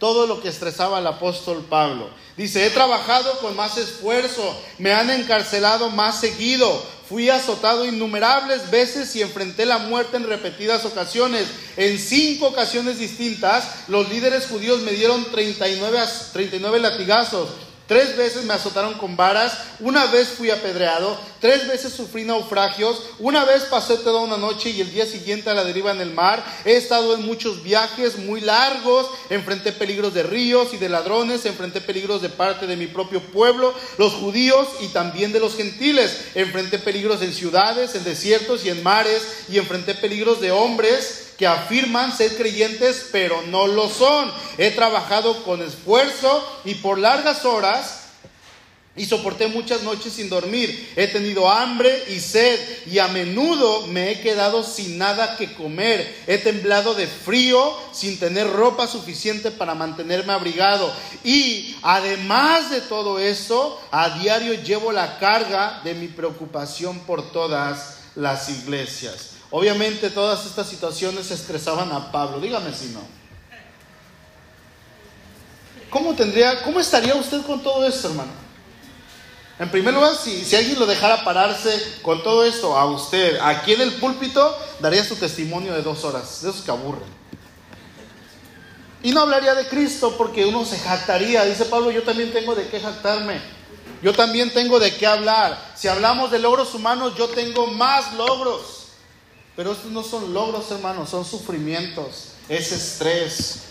[0.00, 2.08] todo lo que estresaba el apóstol Pablo.
[2.36, 9.14] Dice, he trabajado con más esfuerzo, me han encarcelado más seguido, fui azotado innumerables veces
[9.14, 11.46] y enfrenté la muerte en repetidas ocasiones.
[11.76, 15.98] En cinco ocasiones distintas, los líderes judíos me dieron 39,
[16.32, 17.50] 39 latigazos.
[17.90, 23.44] Tres veces me azotaron con varas, una vez fui apedreado, tres veces sufrí naufragios, una
[23.44, 26.40] vez pasé toda una noche y el día siguiente a la deriva en el mar.
[26.64, 31.80] He estado en muchos viajes muy largos, enfrenté peligros de ríos y de ladrones, enfrenté
[31.80, 36.16] peligros de parte de mi propio pueblo, los judíos y también de los gentiles.
[36.36, 41.46] Enfrenté peligros en ciudades, en desiertos y en mares y enfrenté peligros de hombres que
[41.46, 44.30] afirman ser creyentes pero no lo son.
[44.58, 48.00] He trabajado con esfuerzo y por largas horas
[48.94, 50.92] y soporté muchas noches sin dormir.
[50.96, 56.14] He tenido hambre y sed y a menudo me he quedado sin nada que comer.
[56.26, 60.92] He temblado de frío sin tener ropa suficiente para mantenerme abrigado.
[61.24, 67.96] Y además de todo eso, a diario llevo la carga de mi preocupación por todas
[68.14, 69.39] las iglesias.
[69.50, 72.40] Obviamente todas estas situaciones estresaban a Pablo.
[72.40, 73.00] Dígame si no.
[75.90, 78.30] ¿Cómo tendría, cómo estaría usted con todo esto, hermano?
[79.58, 83.82] En primer lugar, si, alguien lo dejara pararse con todo esto a usted, aquí en
[83.82, 87.20] el púlpito, daría su testimonio de dos horas, de esos que aburren.
[89.02, 91.44] Y no hablaría de Cristo porque uno se jactaría.
[91.44, 93.40] Dice Pablo, yo también tengo de qué jactarme.
[94.02, 95.58] Yo también tengo de qué hablar.
[95.74, 98.79] Si hablamos de logros humanos, yo tengo más logros.
[99.56, 103.64] Pero estos no son logros, hermanos, son sufrimientos, es estrés,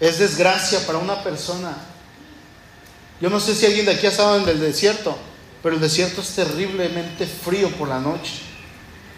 [0.00, 1.76] es desgracia para una persona.
[3.20, 5.16] Yo no sé si alguien de aquí ha estado en el desierto,
[5.62, 8.32] pero el desierto es terriblemente frío por la noche.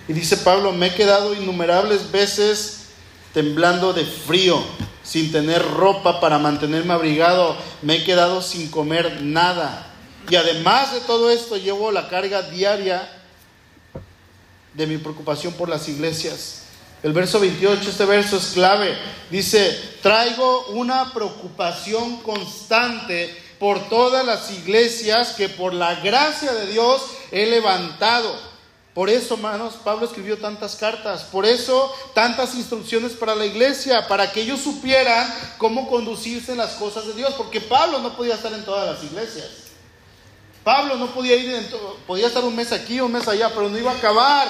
[0.09, 2.85] Y dice Pablo, me he quedado innumerables veces
[3.35, 4.63] temblando de frío,
[5.03, 9.93] sin tener ropa para mantenerme abrigado, me he quedado sin comer nada.
[10.29, 13.16] Y además de todo esto, llevo la carga diaria
[14.77, 16.63] de mi preocupación por las iglesias.
[17.03, 18.97] El verso 28, este verso es clave.
[19.31, 27.03] Dice, traigo una preocupación constante por todas las iglesias que por la gracia de Dios
[27.31, 28.37] he levantado.
[28.93, 34.33] Por eso, hermanos, Pablo escribió tantas cartas, por eso tantas instrucciones para la iglesia, para
[34.33, 38.53] que ellos supieran cómo conducirse en las cosas de Dios, porque Pablo no podía estar
[38.55, 39.66] en todas las iglesias.
[40.67, 41.65] Pablo no podía ir,
[42.09, 44.49] podía estar un mes aquí, un mes allá, pero no iba a acabar.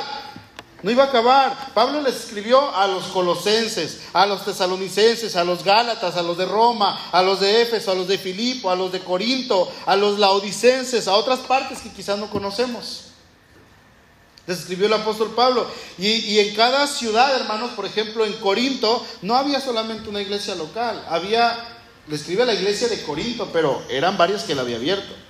[0.82, 1.74] No iba a acabar.
[1.74, 6.46] Pablo les escribió a los colosenses, a los tesalonicenses, a los gálatas, a los de
[6.46, 10.18] Roma, a los de Éfeso, a los de Filipo, a los de Corinto, a los
[10.18, 13.08] laodicenses, a otras partes que quizás no conocemos.
[14.46, 15.66] Les escribió el apóstol Pablo.
[15.98, 20.54] Y, y, en cada ciudad, hermanos, por ejemplo, en Corinto, no había solamente una iglesia
[20.54, 21.04] local.
[21.10, 21.58] Había,
[22.08, 25.25] le escribe la iglesia de Corinto, pero eran varias que la había abierto.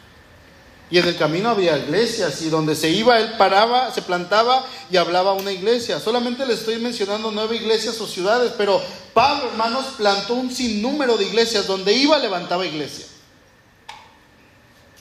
[0.89, 4.97] Y en el camino había iglesias y donde se iba él paraba, se plantaba y
[4.97, 5.99] hablaba una iglesia.
[5.99, 8.81] Solamente le estoy mencionando nueve iglesias o ciudades, pero
[9.13, 11.67] Pablo, hermanos, plantó un sinnúmero de iglesias.
[11.67, 13.07] Donde iba, levantaba iglesia.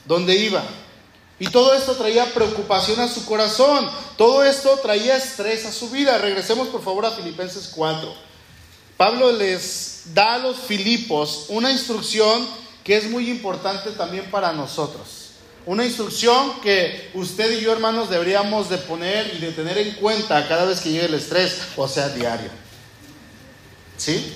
[0.06, 0.64] Donde iba.
[1.38, 3.88] Y todo esto traía preocupación a su corazón.
[4.18, 6.18] Todo esto traía estrés a su vida.
[6.18, 8.12] Regresemos por favor a Filipenses 4.
[8.98, 12.48] Pablo les da a los Filipos una instrucción
[12.84, 15.25] que es muy importante también para nosotros.
[15.66, 20.48] Una instrucción que usted y yo, hermanos, deberíamos de poner y de tener en cuenta
[20.48, 22.52] cada vez que llegue el estrés, o sea, diario.
[23.98, 24.36] ¿Sí?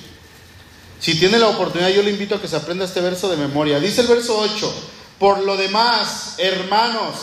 [1.00, 3.80] Si tiene la oportunidad, yo le invito a que se aprenda este verso de memoria.
[3.80, 4.74] Dice el verso 8,
[5.20, 7.16] por lo demás, hermanos,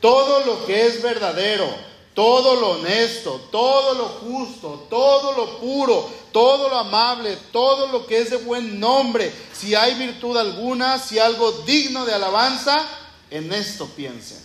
[0.00, 1.66] todo lo que es verdadero,
[2.14, 8.18] todo lo honesto, todo lo justo, todo lo puro, todo lo amable, todo lo que
[8.18, 12.84] es de buen nombre, si hay virtud alguna, si algo digno de alabanza,
[13.32, 14.38] en esto piensen.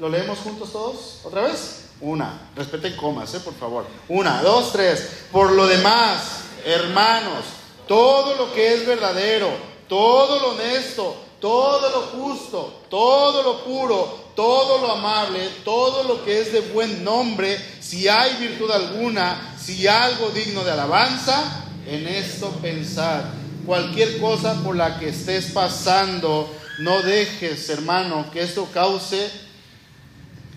[0.00, 1.20] ¿Lo leemos juntos todos?
[1.22, 1.84] ¿Otra vez?
[2.00, 2.50] Una.
[2.56, 3.40] Respeten comas, ¿eh?
[3.40, 3.86] por favor.
[4.08, 5.08] Una, dos, tres.
[5.30, 7.44] Por lo demás, hermanos,
[7.86, 9.48] todo lo que es verdadero,
[9.88, 16.40] todo lo honesto, todo lo justo, todo lo puro, todo lo amable, todo lo que
[16.40, 22.50] es de buen nombre, si hay virtud alguna, si algo digno de alabanza, en esto
[22.60, 23.30] pensar.
[23.64, 29.30] Cualquier cosa por la que estés pasando, no dejes, hermano, que esto cause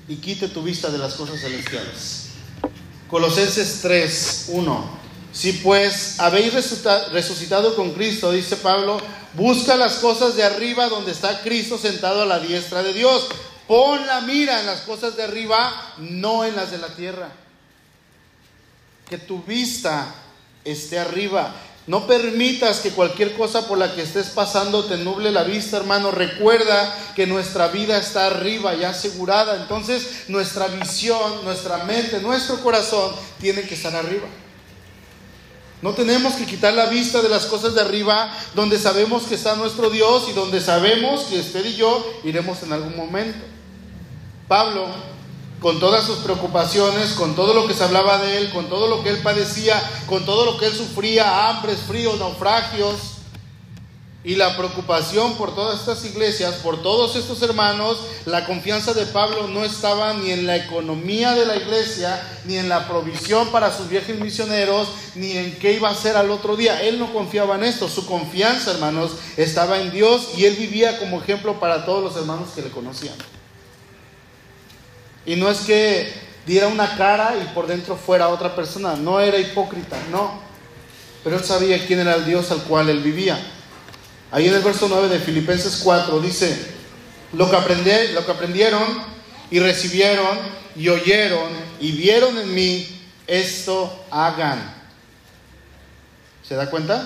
[0.07, 2.29] y quite tu vista de las cosas celestiales.
[3.09, 4.97] Colosenses 3, 1.
[5.31, 6.53] Si pues habéis
[7.11, 8.99] resucitado con Cristo, dice Pablo,
[9.33, 13.27] busca las cosas de arriba donde está Cristo sentado a la diestra de Dios.
[13.67, 17.29] Pon la mira en las cosas de arriba, no en las de la tierra.
[19.09, 20.15] Que tu vista
[20.63, 21.53] esté arriba.
[21.87, 26.11] No permitas que cualquier cosa por la que estés pasando te nuble la vista, hermano.
[26.11, 29.55] Recuerda que nuestra vida está arriba, ya asegurada.
[29.55, 34.27] Entonces nuestra visión, nuestra mente, nuestro corazón tiene que estar arriba.
[35.81, 39.55] No tenemos que quitar la vista de las cosas de arriba, donde sabemos que está
[39.55, 43.45] nuestro Dios y donde sabemos que usted y yo iremos en algún momento.
[44.49, 44.87] Pablo
[45.61, 49.03] con todas sus preocupaciones, con todo lo que se hablaba de él, con todo lo
[49.03, 53.17] que él padecía, con todo lo que él sufría, hambres, fríos, naufragios,
[54.27, 59.47] y la preocupación por todas estas iglesias, por todos estos hermanos, la confianza de Pablo
[59.47, 63.87] no estaba ni en la economía de la iglesia, ni en la provisión para sus
[63.87, 66.81] viajes misioneros, ni en qué iba a hacer al otro día.
[66.81, 71.21] Él no confiaba en esto, su confianza, hermanos, estaba en Dios y él vivía como
[71.21, 73.15] ejemplo para todos los hermanos que le conocían.
[75.27, 76.11] Y no es que
[76.45, 80.41] diera una cara y por dentro fuera otra persona, no era hipócrita, no.
[81.23, 83.37] Pero él sabía quién era el Dios al cual él vivía.
[84.31, 86.57] Ahí en el verso 9 de Filipenses 4 dice,
[87.33, 88.81] lo que, aprendí, lo que aprendieron
[89.51, 90.37] y recibieron
[90.77, 92.87] y oyeron y vieron en mí,
[93.27, 94.75] esto hagan.
[96.47, 97.05] ¿Se da cuenta?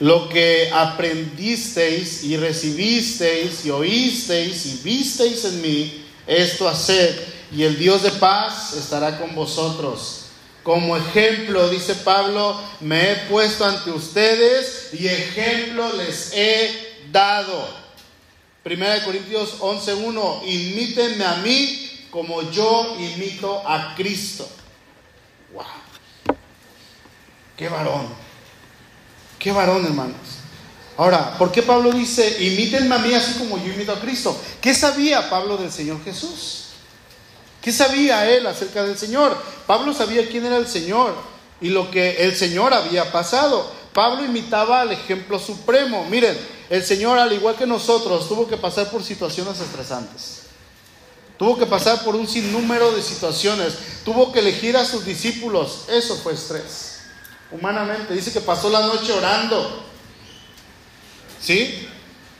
[0.00, 7.18] Lo que aprendisteis y recibisteis y oísteis y visteis en mí, esto haced,
[7.52, 10.20] y el Dios de paz estará con vosotros.
[10.62, 17.68] Como ejemplo, dice Pablo, me he puesto ante ustedes y ejemplo les he dado.
[18.62, 24.48] Primera de Corintios 11:1, imítenme a mí como yo imito a Cristo.
[25.52, 25.64] Wow.
[27.56, 28.23] Qué varón.
[29.44, 30.16] Qué varón, hermanos.
[30.96, 34.34] Ahora, ¿por qué Pablo dice, imítenme a mí así como yo imito a Cristo?
[34.58, 36.68] ¿Qué sabía Pablo del Señor Jesús?
[37.60, 39.36] ¿Qué sabía él acerca del Señor?
[39.66, 41.14] Pablo sabía quién era el Señor
[41.60, 43.70] y lo que el Señor había pasado.
[43.92, 46.06] Pablo imitaba al ejemplo supremo.
[46.08, 46.38] Miren,
[46.70, 50.44] el Señor, al igual que nosotros, tuvo que pasar por situaciones estresantes.
[51.36, 53.74] Tuvo que pasar por un sinnúmero de situaciones.
[54.06, 55.84] Tuvo que elegir a sus discípulos.
[55.90, 56.93] Eso fue estrés
[57.54, 58.14] humanamente.
[58.14, 59.84] Dice que pasó la noche orando.
[61.40, 61.88] ¿Sí?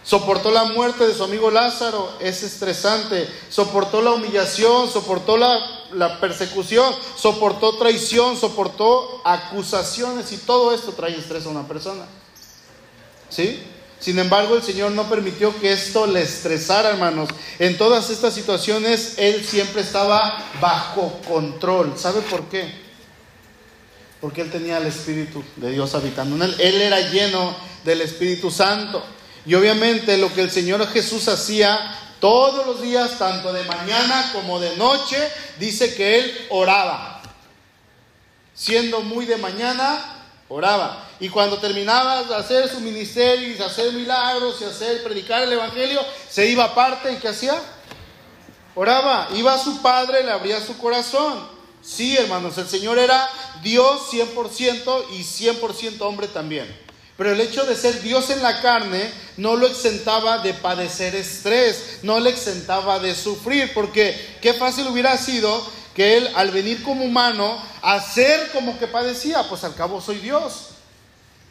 [0.03, 3.27] Soportó la muerte de su amigo Lázaro, es estresante.
[3.49, 11.47] Soportó la humillación, soportó la, persecución, soportó traición, soportó acusaciones y todo esto trae estrés
[11.47, 12.05] a una persona.
[13.31, 13.63] ¿Sí?
[13.99, 17.31] Sin embargo, el Señor no permitió que esto le estresara, hermanos.
[17.59, 21.95] En todas estas situaciones, Él siempre estaba bajo control.
[21.97, 22.84] ¿Sabe por qué?
[24.25, 26.57] Porque él tenía el Espíritu de Dios habitando en él.
[26.59, 29.05] Él era lleno del Espíritu Santo.
[29.45, 34.59] Y obviamente lo que el Señor Jesús hacía todos los días, tanto de mañana como
[34.61, 35.19] de noche,
[35.59, 37.21] dice que él oraba.
[38.55, 41.07] Siendo muy de mañana, oraba.
[41.21, 45.53] Y cuando terminaba de hacer su ministerio y de hacer milagros y hacer predicar el
[45.53, 47.61] Evangelio, se iba aparte y ¿qué hacía?
[48.75, 49.29] Oraba.
[49.35, 51.54] Iba a su padre, le abría su corazón.
[51.85, 53.29] Sí, hermanos, el Señor era
[53.63, 56.67] Dios 100% y 100% hombre también.
[57.17, 61.99] Pero el hecho de ser Dios en la carne no lo exentaba de padecer estrés,
[62.03, 67.05] no le exentaba de sufrir, porque qué fácil hubiera sido que él al venir como
[67.05, 70.74] humano, hacer como que padecía, pues al cabo soy Dios.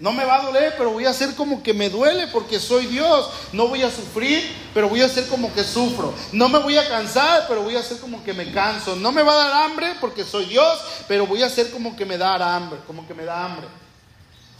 [0.03, 2.87] No me va a doler, pero voy a hacer como que me duele porque soy
[2.87, 3.29] Dios.
[3.53, 4.43] No voy a sufrir,
[4.73, 6.13] pero voy a hacer como que sufro.
[6.33, 8.97] No me voy a cansar, pero voy a hacer como que me canso.
[8.97, 10.77] No me va a dar hambre porque soy Dios,
[11.07, 13.65] pero voy a hacer como que me da hambre, como que me da hambre.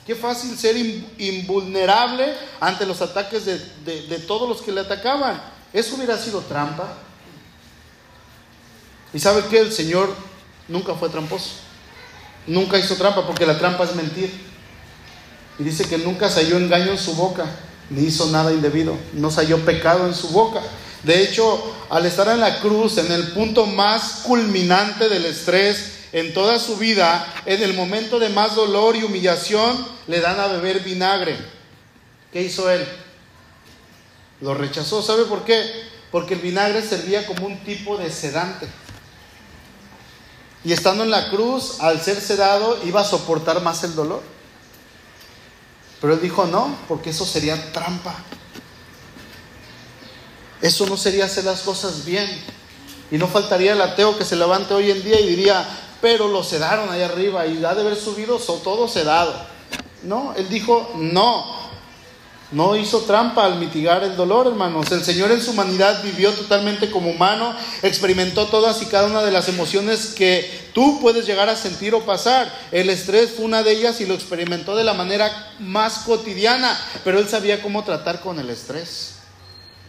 [0.08, 5.44] Qué fácil ser invulnerable ante los ataques de, de todos los que le atacaban.
[5.74, 6.88] Eso hubiera sido trampa.
[9.14, 10.16] Y sabe que el Señor
[10.70, 11.50] nunca fue tramposo.
[12.48, 14.53] Nunca hizo trampa porque la trampa es mentir.
[15.60, 17.46] Y dice que nunca se halló engaño en su boca.
[17.90, 20.62] ni hizo nada indebido, no salió pecado en su boca.
[21.04, 26.34] De hecho, al estar en la cruz, en el punto más culminante del estrés en
[26.34, 30.80] toda su vida, en el momento de más dolor y humillación, le dan a beber
[30.82, 31.36] vinagre.
[32.32, 32.88] ¿Qué hizo él?
[34.40, 35.02] Lo rechazó.
[35.02, 35.64] ¿Sabe por qué?
[36.12, 38.68] Porque el vinagre servía como un tipo de sedante.
[40.64, 44.22] Y estando en la cruz, al ser sedado, iba a soportar más el dolor.
[46.04, 48.14] Pero él dijo no, porque eso sería trampa.
[50.62, 52.28] Eso no sería hacer las cosas bien.
[53.10, 55.66] Y no faltaría el ateo que se levante hoy en día y diría,
[56.02, 59.34] pero lo sedaron ahí arriba y ha de haber subido todo sedado.
[60.04, 61.46] No, él dijo, no,
[62.52, 64.92] no hizo trampa al mitigar el dolor, hermanos.
[64.92, 69.32] El Señor en su humanidad vivió totalmente como humano, experimentó todas y cada una de
[69.32, 72.52] las emociones que tú puedes llegar a sentir o pasar.
[72.72, 77.20] El estrés fue una de ellas y lo experimentó de la manera más cotidiana, pero
[77.20, 79.14] él sabía cómo tratar con el estrés.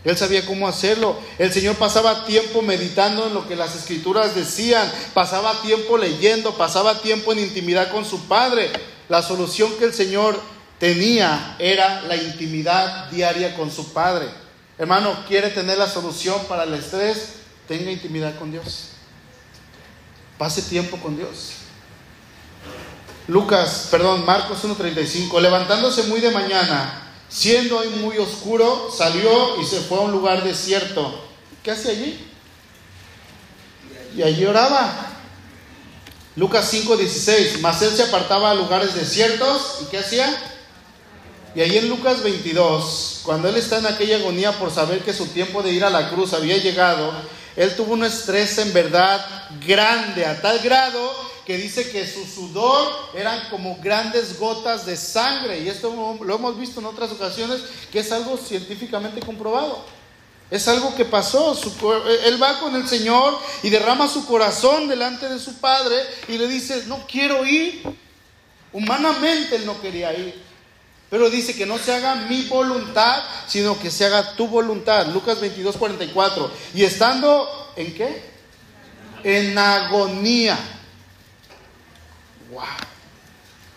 [0.05, 1.19] Él sabía cómo hacerlo.
[1.39, 7.01] El Señor pasaba tiempo meditando en lo que las escrituras decían, pasaba tiempo leyendo, pasaba
[7.01, 8.71] tiempo en intimidad con su Padre.
[9.09, 10.39] La solución que el Señor
[10.79, 14.27] tenía era la intimidad diaria con su Padre.
[14.77, 18.94] Hermano, quiere tener la solución para el estrés, tenga intimidad con Dios.
[20.39, 21.53] Pase tiempo con Dios.
[23.27, 29.81] Lucas, perdón, Marcos 1.35, levantándose muy de mañana, siendo hoy muy oscuro, salió y se
[29.81, 31.25] fue a un lugar desierto.
[31.63, 32.27] ¿Qué hace allí?
[34.15, 35.13] Y allí oraba.
[36.37, 40.37] Lucas 5.16, mas él se apartaba a lugares desiertos y ¿qué hacía?
[41.55, 45.27] Y ahí en Lucas 22, cuando él está en aquella agonía por saber que su
[45.29, 47.13] tiempo de ir a la cruz había llegado,
[47.57, 49.25] él tuvo un estrés en verdad
[49.65, 55.61] grande, a tal grado que dice que su sudor eran como grandes gotas de sangre.
[55.61, 57.61] Y esto lo hemos visto en otras ocasiones,
[57.93, 59.85] que es algo científicamente comprobado.
[60.51, 61.57] Es algo que pasó.
[62.25, 65.97] él va con el Señor y derrama su corazón delante de su Padre
[66.29, 67.83] y le dice, no quiero ir.
[68.73, 70.43] Humanamente él no quería ir.
[71.15, 75.07] Pero dice que no se haga mi voluntad, sino que se haga tu voluntad.
[75.13, 76.51] Lucas 22, 44.
[76.75, 78.21] Y estando en qué?
[79.23, 80.59] En agonía.
[82.51, 82.65] Wow.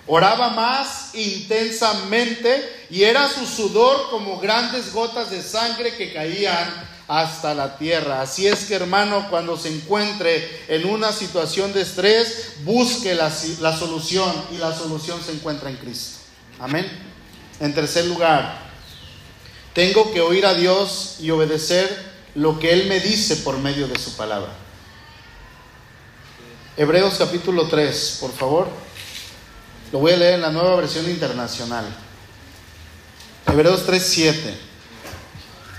[0.08, 6.74] Oraba más intensamente y era su sudor como grandes gotas de sangre que caían
[7.08, 8.22] hasta la tierra.
[8.22, 13.78] Así es que hermano, cuando se encuentre en una situación de estrés, busque la, la
[13.78, 16.18] solución y la solución se encuentra en Cristo.
[16.60, 17.17] Amén.
[17.60, 18.60] En tercer lugar,
[19.74, 22.06] tengo que oír a Dios y obedecer
[22.36, 24.52] lo que Él me dice por medio de su palabra.
[26.76, 28.68] Hebreos capítulo 3, por favor.
[29.92, 31.86] Lo voy a leer en la nueva versión internacional.
[33.48, 34.58] Hebreos 3, 7.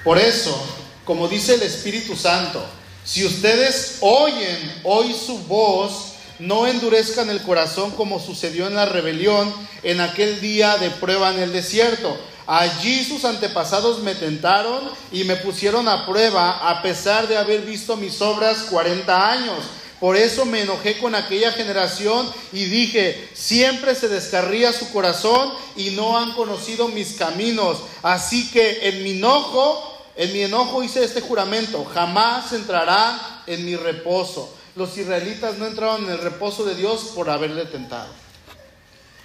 [0.02, 0.60] Por eso,
[1.04, 2.64] como dice el Espíritu Santo,
[3.04, 6.07] si ustedes oyen hoy su voz,
[6.39, 11.41] no endurezcan el corazón como sucedió en la rebelión en aquel día de prueba en
[11.41, 12.16] el desierto.
[12.47, 14.80] Allí sus antepasados me tentaron
[15.12, 19.59] y me pusieron a prueba a pesar de haber visto mis obras 40 años.
[20.01, 25.91] Por eso me enojé con aquella generación y dije, siempre se descarría su corazón y
[25.91, 27.78] no han conocido mis caminos.
[28.03, 33.74] Así que en mi enojo, en mi enojo hice este juramento, jamás entrarán en mi
[33.74, 38.06] reposo los israelitas no entraban en el reposo de Dios por haberle tentado.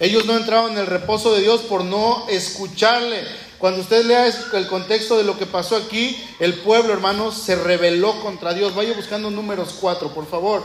[0.00, 3.22] Ellos no entraban en el reposo de Dios por no escucharle.
[3.58, 8.20] Cuando usted lea el contexto de lo que pasó aquí, el pueblo, hermanos, se rebeló
[8.20, 8.74] contra Dios.
[8.74, 10.64] Vaya buscando números 4, por favor.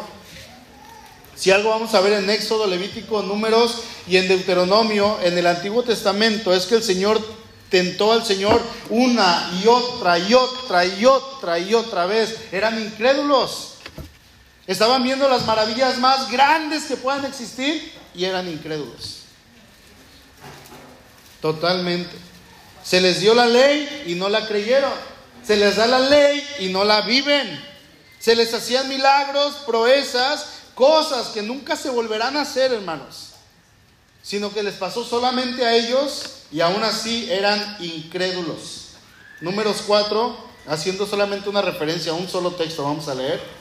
[1.36, 5.84] Si algo vamos a ver en Éxodo, Levítico, Números y en Deuteronomio, en el Antiguo
[5.84, 7.22] Testamento, es que el Señor
[7.70, 8.60] tentó al Señor
[8.90, 12.36] una y otra y otra y otra y otra vez.
[12.52, 13.76] Eran incrédulos.
[14.70, 19.22] Estaban viendo las maravillas más grandes que puedan existir y eran incrédulos.
[21.42, 22.16] Totalmente.
[22.84, 24.94] Se les dio la ley y no la creyeron.
[25.44, 27.60] Se les da la ley y no la viven.
[28.20, 30.46] Se les hacían milagros, proezas,
[30.76, 33.30] cosas que nunca se volverán a hacer, hermanos.
[34.22, 38.90] Sino que les pasó solamente a ellos y aún así eran incrédulos.
[39.42, 43.59] Números 4, haciendo solamente una referencia a un solo texto, vamos a leer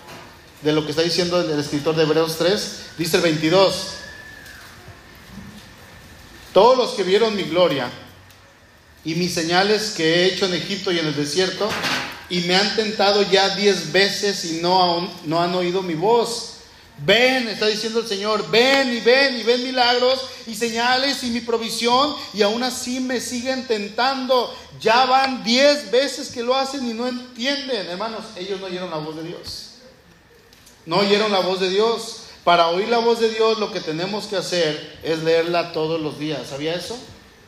[0.62, 3.74] de lo que está diciendo el escritor de Hebreos 3, dice el 22,
[6.52, 7.90] todos los que vieron mi gloria
[9.04, 11.68] y mis señales que he hecho en Egipto y en el desierto,
[12.30, 16.54] y me han tentado ya diez veces y no, no han oído mi voz.
[16.98, 21.40] Ven, está diciendo el Señor, ven y ven y ven milagros y señales y mi
[21.40, 24.52] provisión y aún así me siguen tentando.
[24.80, 27.86] Ya van diez veces que lo hacen y no entienden.
[27.86, 29.67] Hermanos, ellos no oyeron la voz de Dios.
[30.88, 32.22] No oyeron la voz de Dios.
[32.44, 36.18] Para oír la voz de Dios lo que tenemos que hacer es leerla todos los
[36.18, 36.48] días.
[36.48, 36.98] ¿Sabía eso?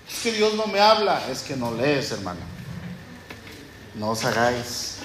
[0.07, 1.27] Es que Dios no me habla.
[1.33, 2.41] Es que no lees, hermano.
[3.95, 4.97] No os hagáis.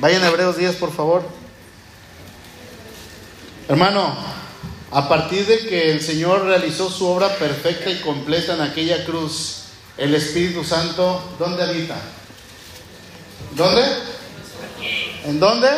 [0.00, 1.22] Vayan a Hebreos 10, por favor.
[3.68, 4.16] Hermano,
[4.92, 9.64] a partir de que el Señor realizó su obra perfecta y completa en aquella cruz,
[9.98, 11.96] el Espíritu Santo, ¿dónde habita?
[13.54, 13.82] ¿Dónde?
[15.26, 15.68] ¿En dónde?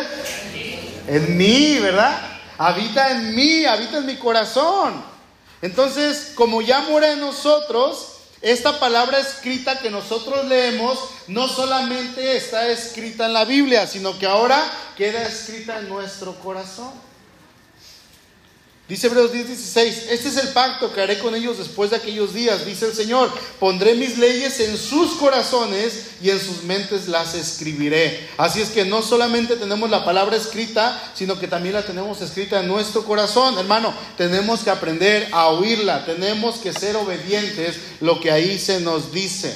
[1.09, 2.21] En mí, ¿verdad?
[2.59, 5.03] Habita en mí, habita en mi corazón.
[5.59, 12.67] Entonces, como ya muere en nosotros, esta palabra escrita que nosotros leemos no solamente está
[12.67, 14.63] escrita en la Biblia, sino que ahora
[14.95, 16.91] queda escrita en nuestro corazón.
[18.89, 22.33] Dice Hebreos 10, 16, este es el pacto que haré con ellos después de aquellos
[22.33, 27.35] días, dice el Señor, pondré mis leyes en sus corazones y en sus mentes las
[27.35, 28.27] escribiré.
[28.35, 32.61] Así es que no solamente tenemos la palabra escrita, sino que también la tenemos escrita
[32.61, 33.59] en nuestro corazón.
[33.59, 39.11] Hermano, tenemos que aprender a oírla, tenemos que ser obedientes lo que ahí se nos
[39.11, 39.55] dice.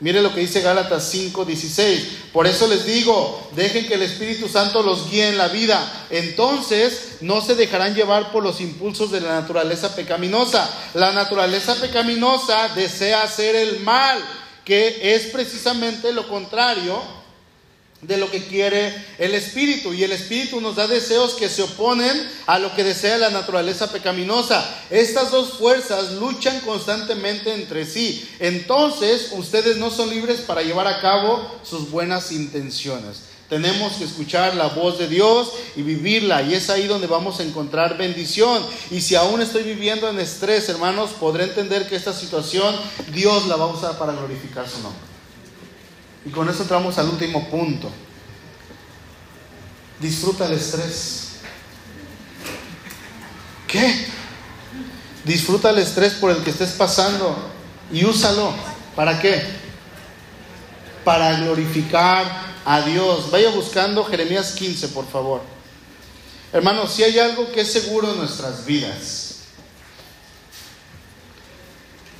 [0.00, 2.30] Mire lo que dice Gálatas 5:16.
[2.32, 6.06] Por eso les digo, dejen que el Espíritu Santo los guíe en la vida.
[6.10, 10.70] Entonces no se dejarán llevar por los impulsos de la naturaleza pecaminosa.
[10.94, 14.22] La naturaleza pecaminosa desea hacer el mal,
[14.64, 17.17] que es precisamente lo contrario
[18.02, 19.92] de lo que quiere el Espíritu.
[19.92, 23.90] Y el Espíritu nos da deseos que se oponen a lo que desea la naturaleza
[23.90, 24.64] pecaminosa.
[24.90, 28.28] Estas dos fuerzas luchan constantemente entre sí.
[28.38, 33.22] Entonces ustedes no son libres para llevar a cabo sus buenas intenciones.
[33.48, 36.42] Tenemos que escuchar la voz de Dios y vivirla.
[36.42, 38.62] Y es ahí donde vamos a encontrar bendición.
[38.90, 42.76] Y si aún estoy viviendo en estrés, hermanos, podré entender que esta situación
[43.12, 45.07] Dios la va a usar para glorificar su nombre.
[46.28, 47.90] Y con eso entramos al último punto.
[49.98, 51.28] Disfruta el estrés.
[53.66, 54.08] ¿Qué?
[55.24, 57.34] Disfruta el estrés por el que estés pasando
[57.90, 58.52] y úsalo.
[58.94, 59.42] ¿Para qué?
[61.02, 62.26] Para glorificar
[62.62, 63.30] a Dios.
[63.30, 65.40] Vaya buscando Jeremías 15, por favor.
[66.52, 69.36] Hermanos, si hay algo que es seguro en nuestras vidas,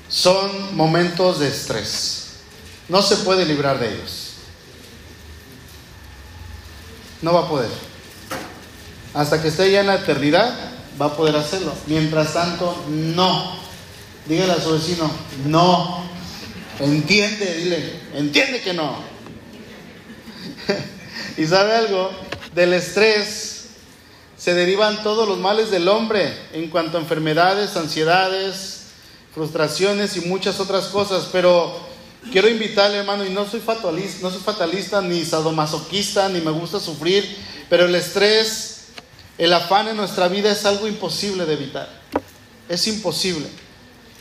[0.09, 2.18] son momentos de estrés.
[2.89, 4.35] No se puede librar de ellos.
[7.21, 7.71] No va a poder.
[9.15, 10.55] Hasta que esté ya en la eternidad,
[11.01, 11.73] va a poder hacerlo.
[11.87, 13.59] Mientras tanto, no.
[14.27, 15.11] Dígale a su vecino,
[15.47, 16.05] no.
[16.79, 18.97] Entiende, dile, entiende que no.
[21.37, 22.11] y sabe algo,
[22.55, 23.67] del estrés
[24.37, 28.85] se derivan todos los males del hombre en cuanto a enfermedades, ansiedades,
[29.35, 31.88] frustraciones y muchas otras cosas, pero
[32.31, 36.79] Quiero invitarle, hermano, y no soy fatalista, no soy fatalista ni sadomasoquista, ni me gusta
[36.79, 37.37] sufrir,
[37.71, 38.89] pero el estrés,
[39.39, 41.89] el afán en nuestra vida es algo imposible de evitar.
[42.69, 43.47] Es imposible.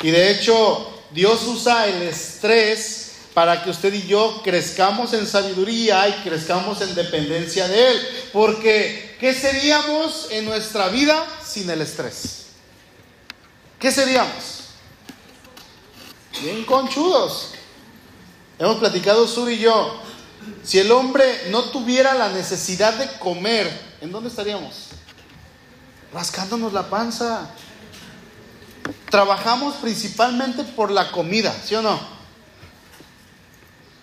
[0.02, 6.08] Y de hecho, Dios usa el estrés para que usted y yo crezcamos en sabiduría
[6.08, 8.08] y crezcamos en dependencia de Él.
[8.32, 12.46] Porque, ¿qué seríamos en nuestra vida sin el estrés?
[13.80, 14.62] ¿Qué seríamos?
[16.42, 17.50] Bien conchudos.
[18.60, 20.02] Hemos platicado Sur y yo.
[20.64, 23.70] Si el hombre no tuviera la necesidad de comer,
[24.02, 24.90] ¿en dónde estaríamos?
[26.14, 27.50] Rascándonos la panza.
[29.10, 32.00] Trabajamos principalmente por la comida, ¿sí o no?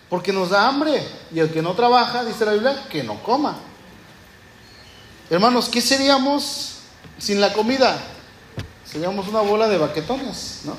[0.09, 1.07] Porque nos da hambre.
[1.33, 3.59] Y el que no trabaja, dice la Biblia, que no coma.
[5.31, 6.77] Hermanos, ¿qué seríamos
[7.19, 7.99] sin la comida?
[8.85, 10.77] Seríamos una bola de baquetones, ¿no?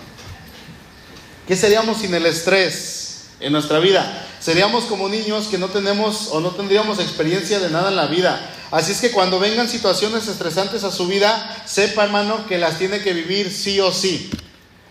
[1.48, 3.05] ¿Qué seríamos sin el estrés?
[3.46, 4.26] En nuestra vida.
[4.39, 8.41] Seríamos como niños que no tenemos o no tendríamos experiencia de nada en la vida.
[8.72, 13.02] Así es que cuando vengan situaciones estresantes a su vida, sepa hermano que las tiene
[13.02, 14.32] que vivir sí o sí.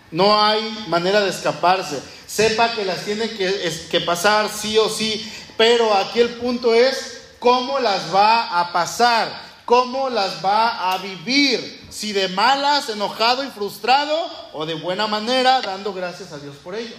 [0.09, 1.99] No hay manera de escaparse.
[2.25, 5.29] Sepa que las tiene que, que pasar sí o sí.
[5.57, 11.85] Pero aquí el punto es cómo las va a pasar, cómo las va a vivir.
[11.89, 14.17] Si de malas, enojado y frustrado
[14.53, 16.95] o de buena manera, dando gracias a Dios por ello.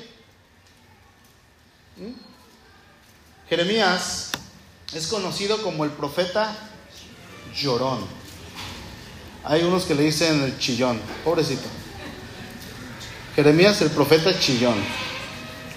[1.97, 2.13] ¿Mm?
[3.49, 4.31] Jeremías
[4.93, 6.55] es conocido como el profeta
[7.55, 8.01] llorón.
[9.45, 11.69] Hay unos que le dicen el chillón, pobrecito.
[13.35, 14.77] Jeremías el profeta chillón.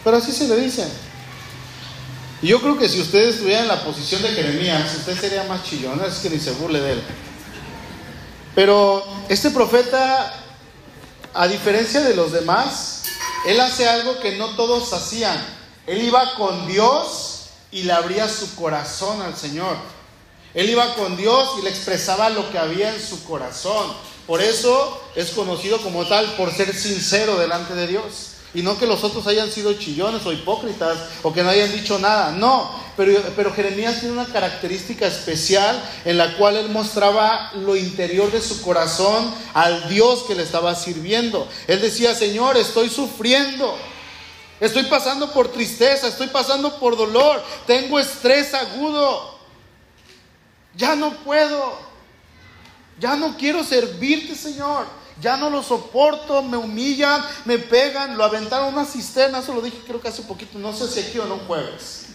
[0.04, 0.88] Pero así se le dice.
[2.42, 5.64] Y yo creo que si usted estuviera en la posición de Jeremías, usted sería más
[5.64, 7.04] chillón, es que ni se burle de él.
[8.56, 10.34] Pero este profeta,
[11.34, 13.04] a diferencia de los demás,
[13.46, 15.59] él hace algo que no todos hacían.
[15.90, 19.76] Él iba con Dios y le abría su corazón al Señor.
[20.54, 23.92] Él iba con Dios y le expresaba lo que había en su corazón.
[24.28, 28.34] Por eso es conocido como tal, por ser sincero delante de Dios.
[28.54, 31.98] Y no que los otros hayan sido chillones o hipócritas o que no hayan dicho
[31.98, 32.34] nada.
[32.34, 38.32] No, pero, pero Jeremías tiene una característica especial en la cual él mostraba lo interior
[38.32, 41.48] de su corazón al Dios que le estaba sirviendo.
[41.66, 43.76] Él decía, Señor, estoy sufriendo.
[44.60, 49.38] Estoy pasando por tristeza, estoy pasando por dolor, tengo estrés agudo.
[50.76, 51.90] Ya no puedo.
[53.00, 54.86] Ya no quiero servirte, Señor.
[55.22, 59.62] Ya no lo soporto, me humillan, me pegan, lo aventaron a una cisterna, eso lo
[59.62, 62.06] dije creo que hace poquito, no sé si aquí o no jueves.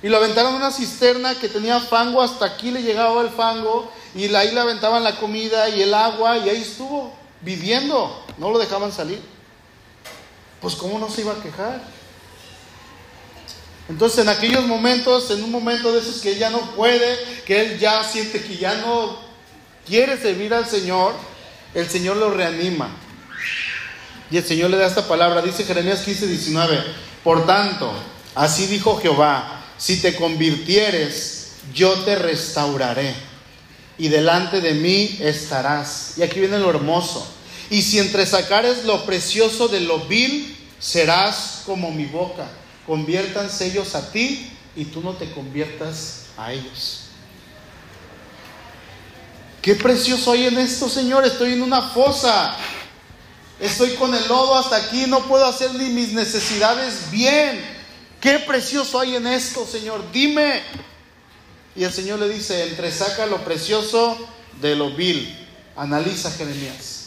[0.00, 3.90] Y lo aventaron a una cisterna que tenía fango, hasta aquí le llegaba el fango,
[4.14, 8.58] y ahí le aventaban la comida y el agua, y ahí estuvo viviendo, no lo
[8.60, 9.33] dejaban salir.
[10.64, 11.84] Pues ¿cómo no se iba a quejar?
[13.86, 17.60] Entonces en aquellos momentos, en un momento de esos que él ya no puede, que
[17.60, 19.18] él ya siente que ya no
[19.86, 21.12] quiere servir al Señor,
[21.74, 22.88] el Señor lo reanima.
[24.30, 26.82] Y el Señor le da esta palabra, dice Jeremías 15, 19,
[27.22, 27.92] por tanto,
[28.34, 33.14] así dijo Jehová, si te convirtieres, yo te restauraré
[33.98, 36.14] y delante de mí estarás.
[36.16, 37.34] Y aquí viene lo hermoso.
[37.70, 42.46] Y si entresacares lo precioso de lo vil, serás como mi boca.
[42.86, 47.00] Conviértanse ellos a ti y tú no te conviertas a ellos.
[49.62, 51.24] Qué precioso hay en esto, Señor.
[51.24, 52.54] Estoy en una fosa.
[53.58, 55.06] Estoy con el lodo hasta aquí.
[55.06, 57.64] No puedo hacer ni mis necesidades bien.
[58.20, 60.04] Qué precioso hay en esto, Señor.
[60.12, 60.60] Dime.
[61.74, 64.18] Y el Señor le dice, entresaca lo precioso
[64.60, 65.34] de lo vil.
[65.76, 67.06] Analiza, Jeremías.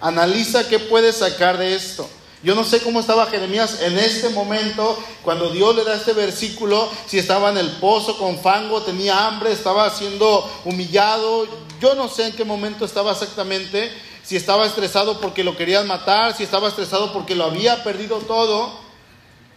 [0.00, 2.08] Analiza qué puedes sacar de esto.
[2.46, 6.88] Yo no sé cómo estaba Jeremías en este momento, cuando Dios le da este versículo,
[7.04, 11.48] si estaba en el pozo con fango, tenía hambre, estaba siendo humillado.
[11.80, 13.90] Yo no sé en qué momento estaba exactamente,
[14.22, 18.85] si estaba estresado porque lo querían matar, si estaba estresado porque lo había perdido todo.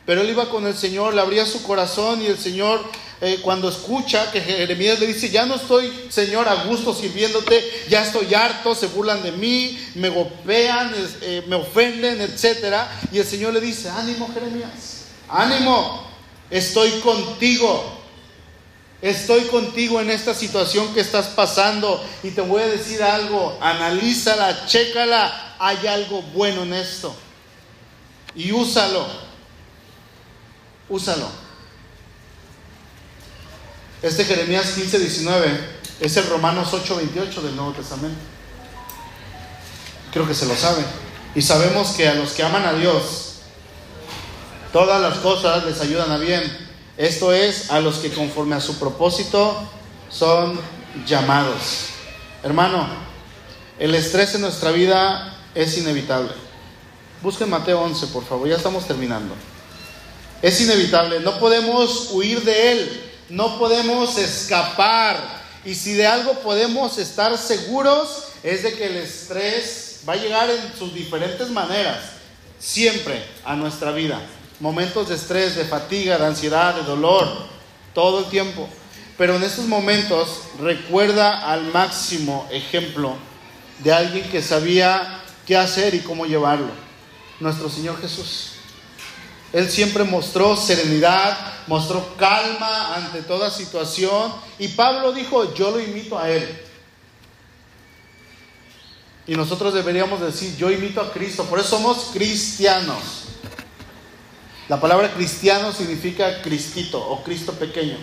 [0.06, 2.84] Pero él iba con el Señor, le abría su corazón y el Señor
[3.22, 8.04] eh, cuando escucha que Jeremías le dice, ya no estoy, Señor, a gusto sirviéndote, ya
[8.04, 12.76] estoy harto, se burlan de mí, me golpean, eh, me ofenden, etc.
[13.12, 16.08] Y el Señor le dice, ánimo Jeremías, ánimo,
[16.50, 17.98] estoy contigo.
[19.02, 24.66] Estoy contigo en esta situación que estás pasando y te voy a decir algo, analízala,
[24.66, 27.16] chécala, hay algo bueno en esto
[28.36, 29.08] y úsalo
[30.90, 31.28] úsalo.
[34.02, 35.60] Este Jeremías 15, 19
[36.00, 38.20] es el Romanos 8, 28 del Nuevo Testamento.
[40.12, 40.84] Creo que se lo sabe.
[41.36, 43.42] Y sabemos que a los que aman a Dios,
[44.74, 46.42] todas las cosas les ayudan a bien.
[46.98, 49.70] Esto es a los que conforme a su propósito
[50.10, 50.60] son
[51.06, 51.88] llamados.
[52.44, 52.88] Hermano,
[53.78, 56.32] el estrés en nuestra vida es inevitable.
[57.22, 59.36] Busquen Mateo 11, por favor, ya estamos terminando.
[60.42, 65.40] Es inevitable, no podemos huir de él, no podemos escapar.
[65.66, 70.50] Y si de algo podemos estar seguros es de que el estrés va a llegar
[70.50, 72.00] en sus diferentes maneras,
[72.58, 74.22] siempre a nuestra vida.
[74.62, 77.28] Momentos de estrés, de fatiga, de ansiedad, de dolor,
[77.94, 78.68] todo el tiempo.
[79.18, 83.16] Pero en estos momentos recuerda al máximo ejemplo
[83.84, 86.70] de alguien que sabía qué hacer y cómo llevarlo.
[87.42, 88.59] Nuestro Señor Jesús.
[89.52, 91.38] Él siempre mostró serenidad,
[91.68, 94.32] mostró calma ante toda situación.
[94.60, 96.66] Y Pablo dijo, yo lo imito a Él.
[99.26, 101.46] Y nosotros deberíamos decir, yo imito a Cristo.
[101.46, 103.26] Por eso somos cristianos.
[104.68, 107.98] La palabra cristiano significa cristito o Cristo pequeño.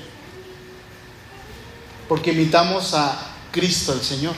[2.08, 3.16] Porque imitamos a
[3.52, 4.34] Cristo el Señor.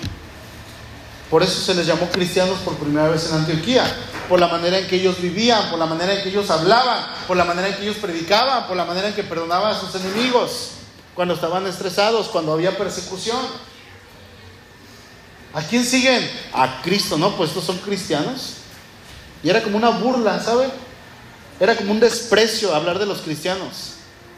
[1.31, 3.85] Por eso se les llamó cristianos por primera vez en Antioquía,
[4.29, 7.37] por la manera en que ellos vivían, por la manera en que ellos hablaban, por
[7.37, 10.73] la manera en que ellos predicaban, por la manera en que perdonaban a sus enemigos
[11.15, 13.41] cuando estaban estresados, cuando había persecución.
[15.55, 16.31] ¿A quién siguen?
[16.53, 17.35] A Cristo, ¿no?
[17.37, 18.55] Pues estos son cristianos.
[19.43, 20.69] Y era como una burla, ¿sabe?
[21.59, 23.95] Era como un desprecio hablar de los cristianos.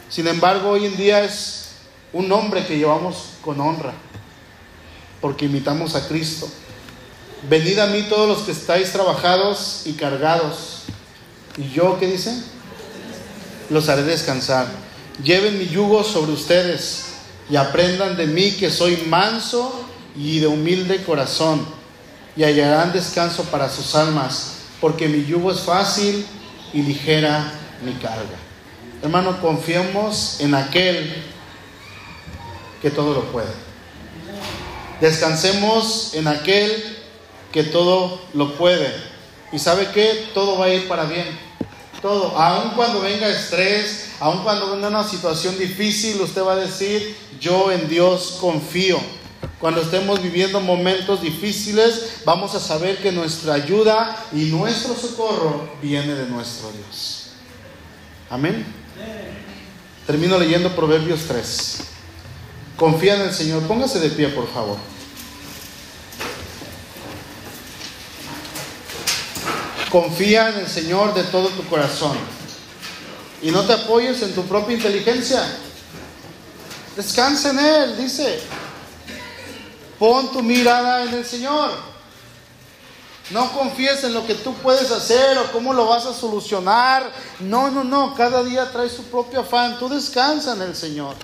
[0.08, 1.72] Sin embargo, hoy en día es
[2.12, 3.92] un nombre que llevamos con honra,
[5.20, 6.48] porque imitamos a Cristo.
[7.48, 10.82] Venid a mí todos los que estáis trabajados y cargados.
[11.56, 12.34] ¿Y yo qué dice?
[13.70, 14.66] los haré descansar.
[15.22, 17.04] Lleven mi yugo sobre ustedes
[17.48, 19.86] y aprendan de mí que soy manso
[20.16, 21.64] y de humilde corazón
[22.36, 26.26] y hallarán descanso para sus almas, porque mi yugo es fácil
[26.72, 27.52] y ligera
[27.84, 28.38] mi carga.
[29.02, 31.22] Hermano, confiemos en aquel
[32.82, 33.48] que todo lo puede.
[35.00, 36.98] Descansemos en aquel
[37.52, 38.92] que todo lo puede.
[39.52, 41.26] Y sabe que todo va a ir para bien.
[42.00, 47.16] Todo, aun cuando venga estrés, aun cuando venga una situación difícil, usted va a decir,
[47.38, 48.98] yo en Dios confío.
[49.58, 56.14] Cuando estemos viviendo momentos difíciles, vamos a saber que nuestra ayuda y nuestro socorro viene
[56.14, 57.32] de nuestro Dios.
[58.30, 58.64] Amén.
[60.06, 61.80] Termino leyendo Proverbios 3.
[62.76, 63.62] Confía en el Señor.
[63.64, 64.78] Póngase de pie, por favor.
[69.90, 72.16] Confía en el Señor de todo tu corazón.
[73.42, 75.42] Y no te apoyes en tu propia inteligencia.
[76.96, 78.40] Descansa en Él, dice.
[79.98, 81.70] Pon tu mirada en el Señor.
[83.30, 87.10] No confíes en lo que tú puedes hacer o cómo lo vas a solucionar.
[87.38, 88.14] No, no, no.
[88.14, 89.78] Cada día trae su propio afán.
[89.78, 91.14] Tú descansa en el Señor.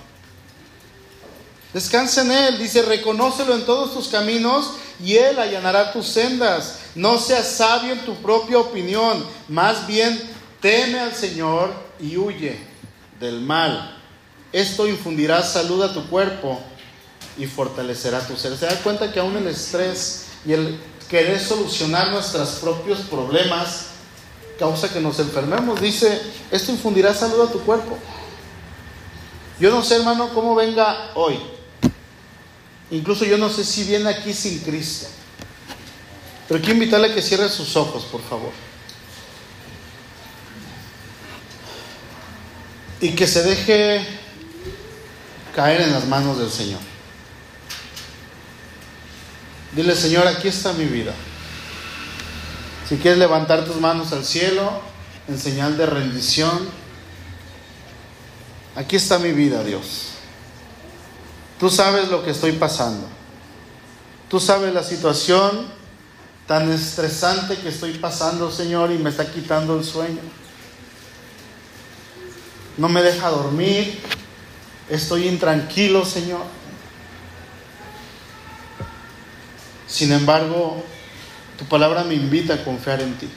[1.73, 2.57] Descansa en Él.
[2.57, 4.71] Dice, reconócelo en todos tus caminos
[5.03, 6.79] y Él allanará tus sendas.
[6.97, 9.23] No seas sabio en tu propia opinión.
[9.47, 10.19] Más bien,
[10.59, 12.59] teme al Señor y huye
[13.19, 13.95] del mal.
[14.51, 16.59] Esto infundirá salud a tu cuerpo
[17.37, 18.57] y fortalecerá tu ser.
[18.57, 23.89] Se da cuenta que aún el estrés y el querer solucionar nuestros propios problemas
[24.57, 25.79] causa que nos enfermemos.
[25.79, 26.19] Dice,
[26.49, 27.95] esto infundirá salud a tu cuerpo.
[29.59, 31.37] Yo no sé, hermano, cómo venga hoy.
[32.89, 35.09] Incluso yo no sé si viene aquí sin Cristo.
[36.47, 38.51] Pero quiero invitarle a que cierre sus ojos, por favor.
[43.01, 44.05] Y que se deje
[45.53, 46.79] caer en las manos del Señor.
[49.73, 51.13] Dile, Señor, aquí está mi vida.
[52.87, 54.81] Si quieres levantar tus manos al cielo
[55.27, 56.69] en señal de rendición,
[58.75, 60.13] aquí está mi vida, Dios.
[61.59, 63.07] Tú sabes lo que estoy pasando.
[64.29, 65.76] Tú sabes la situación
[66.47, 70.21] tan estresante que estoy pasando, Señor, y me está quitando el sueño.
[72.77, 73.99] No me deja dormir.
[74.89, 76.43] Estoy intranquilo, Señor.
[79.87, 80.83] Sin embargo,
[81.57, 83.27] tu palabra me invita a confiar en ti.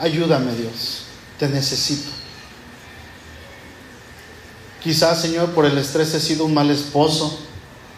[0.00, 1.04] Ayúdame, Dios.
[1.38, 2.10] Te necesito.
[4.82, 7.38] Quizás, Señor, por el estrés he sido un mal esposo,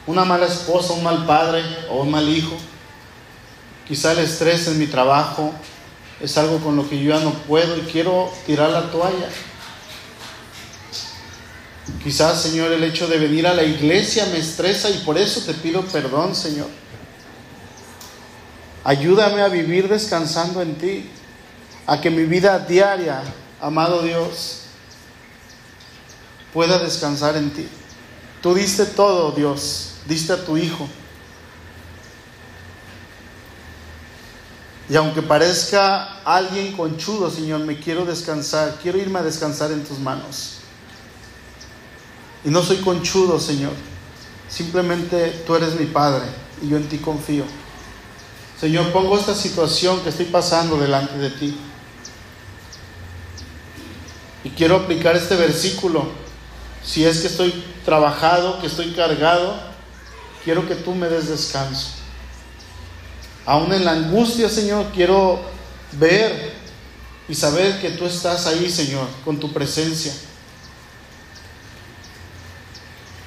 [0.07, 2.57] una mala esposa, un mal padre o un mal hijo.
[3.91, 5.53] Quizá el estrés en mi trabajo
[6.21, 9.29] es algo con lo que yo ya no puedo y quiero tirar la toalla.
[12.01, 15.55] Quizás, Señor, el hecho de venir a la iglesia me estresa y por eso te
[15.55, 16.69] pido perdón, Señor.
[18.85, 21.11] Ayúdame a vivir descansando en ti,
[21.85, 23.25] a que mi vida diaria,
[23.61, 24.67] amado Dios,
[26.55, 27.67] pueda descansar en ti.
[28.41, 30.89] Tú diste todo, Dios, diste a tu Hijo.
[34.91, 40.01] Y aunque parezca alguien conchudo, Señor, me quiero descansar, quiero irme a descansar en tus
[40.01, 40.57] manos.
[42.45, 43.71] Y no soy conchudo, Señor.
[44.49, 46.25] Simplemente tú eres mi Padre
[46.61, 47.45] y yo en ti confío.
[48.61, 51.57] Señor, pongo esta situación que estoy pasando delante de ti.
[54.43, 56.09] Y quiero aplicar este versículo.
[56.83, 59.57] Si es que estoy trabajado, que estoy cargado,
[60.43, 62.00] quiero que tú me des descanso.
[63.47, 65.41] Aún en la angustia, Señor, quiero
[65.93, 66.53] ver
[67.29, 70.13] y saber que tú estás ahí, Señor, con tu presencia.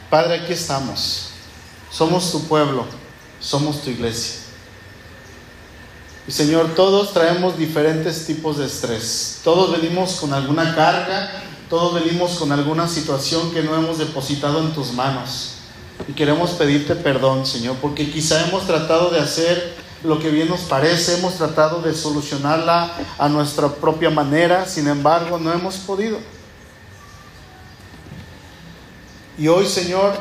[0.09, 1.29] Padre, aquí estamos.
[1.89, 2.85] Somos tu pueblo,
[3.39, 4.41] somos tu iglesia.
[6.27, 9.39] Y Señor, todos traemos diferentes tipos de estrés.
[9.43, 14.73] Todos venimos con alguna carga, todos venimos con alguna situación que no hemos depositado en
[14.73, 15.55] tus manos.
[16.07, 20.61] Y queremos pedirte perdón, Señor, porque quizá hemos tratado de hacer lo que bien nos
[20.61, 26.19] parece, hemos tratado de solucionarla a nuestra propia manera, sin embargo, no hemos podido.
[29.37, 30.13] Y hoy, Señor,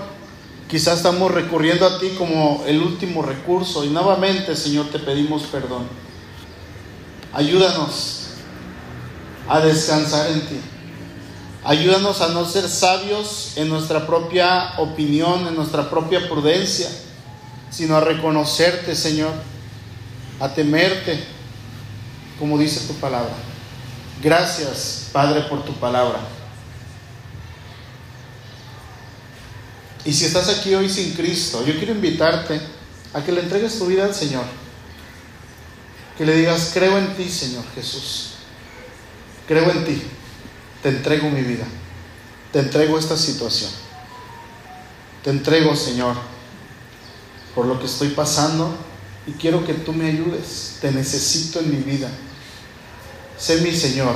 [0.69, 5.87] quizás estamos recurriendo a ti como el último recurso y nuevamente, Señor, te pedimos perdón.
[7.33, 8.29] Ayúdanos
[9.49, 10.61] a descansar en ti.
[11.65, 16.89] Ayúdanos a no ser sabios en nuestra propia opinión, en nuestra propia prudencia,
[17.71, 19.33] sino a reconocerte, Señor,
[20.43, 21.23] a temerte,
[22.37, 23.33] como dice tu palabra.
[24.21, 26.19] Gracias, Padre, por tu palabra.
[30.05, 32.61] Y si estás aquí hoy sin Cristo, yo quiero invitarte
[33.15, 34.43] a que le entregues tu vida al Señor.
[36.19, 38.33] Que le digas, creo en ti, Señor Jesús.
[39.47, 40.03] Creo en ti.
[40.83, 41.67] Te entrego mi vida.
[42.53, 43.71] Te entrego esta situación.
[45.23, 46.17] Te entrego, Señor,
[47.55, 48.77] por lo que estoy pasando
[49.27, 50.79] y quiero que tú me ayudes.
[50.81, 52.11] Te necesito en mi vida.
[53.39, 54.15] Sé mi Señor,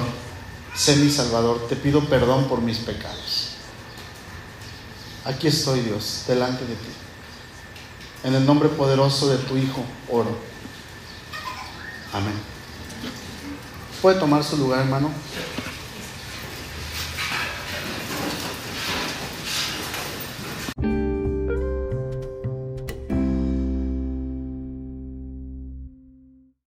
[0.75, 1.67] sé mi Salvador.
[1.69, 3.51] Te pido perdón por mis pecados.
[5.25, 6.89] Aquí estoy, Dios, delante de ti.
[8.25, 10.37] En el nombre poderoso de tu Hijo, oro.
[12.13, 12.35] Amén.
[14.01, 15.11] ¿Puede tomar su lugar, hermano?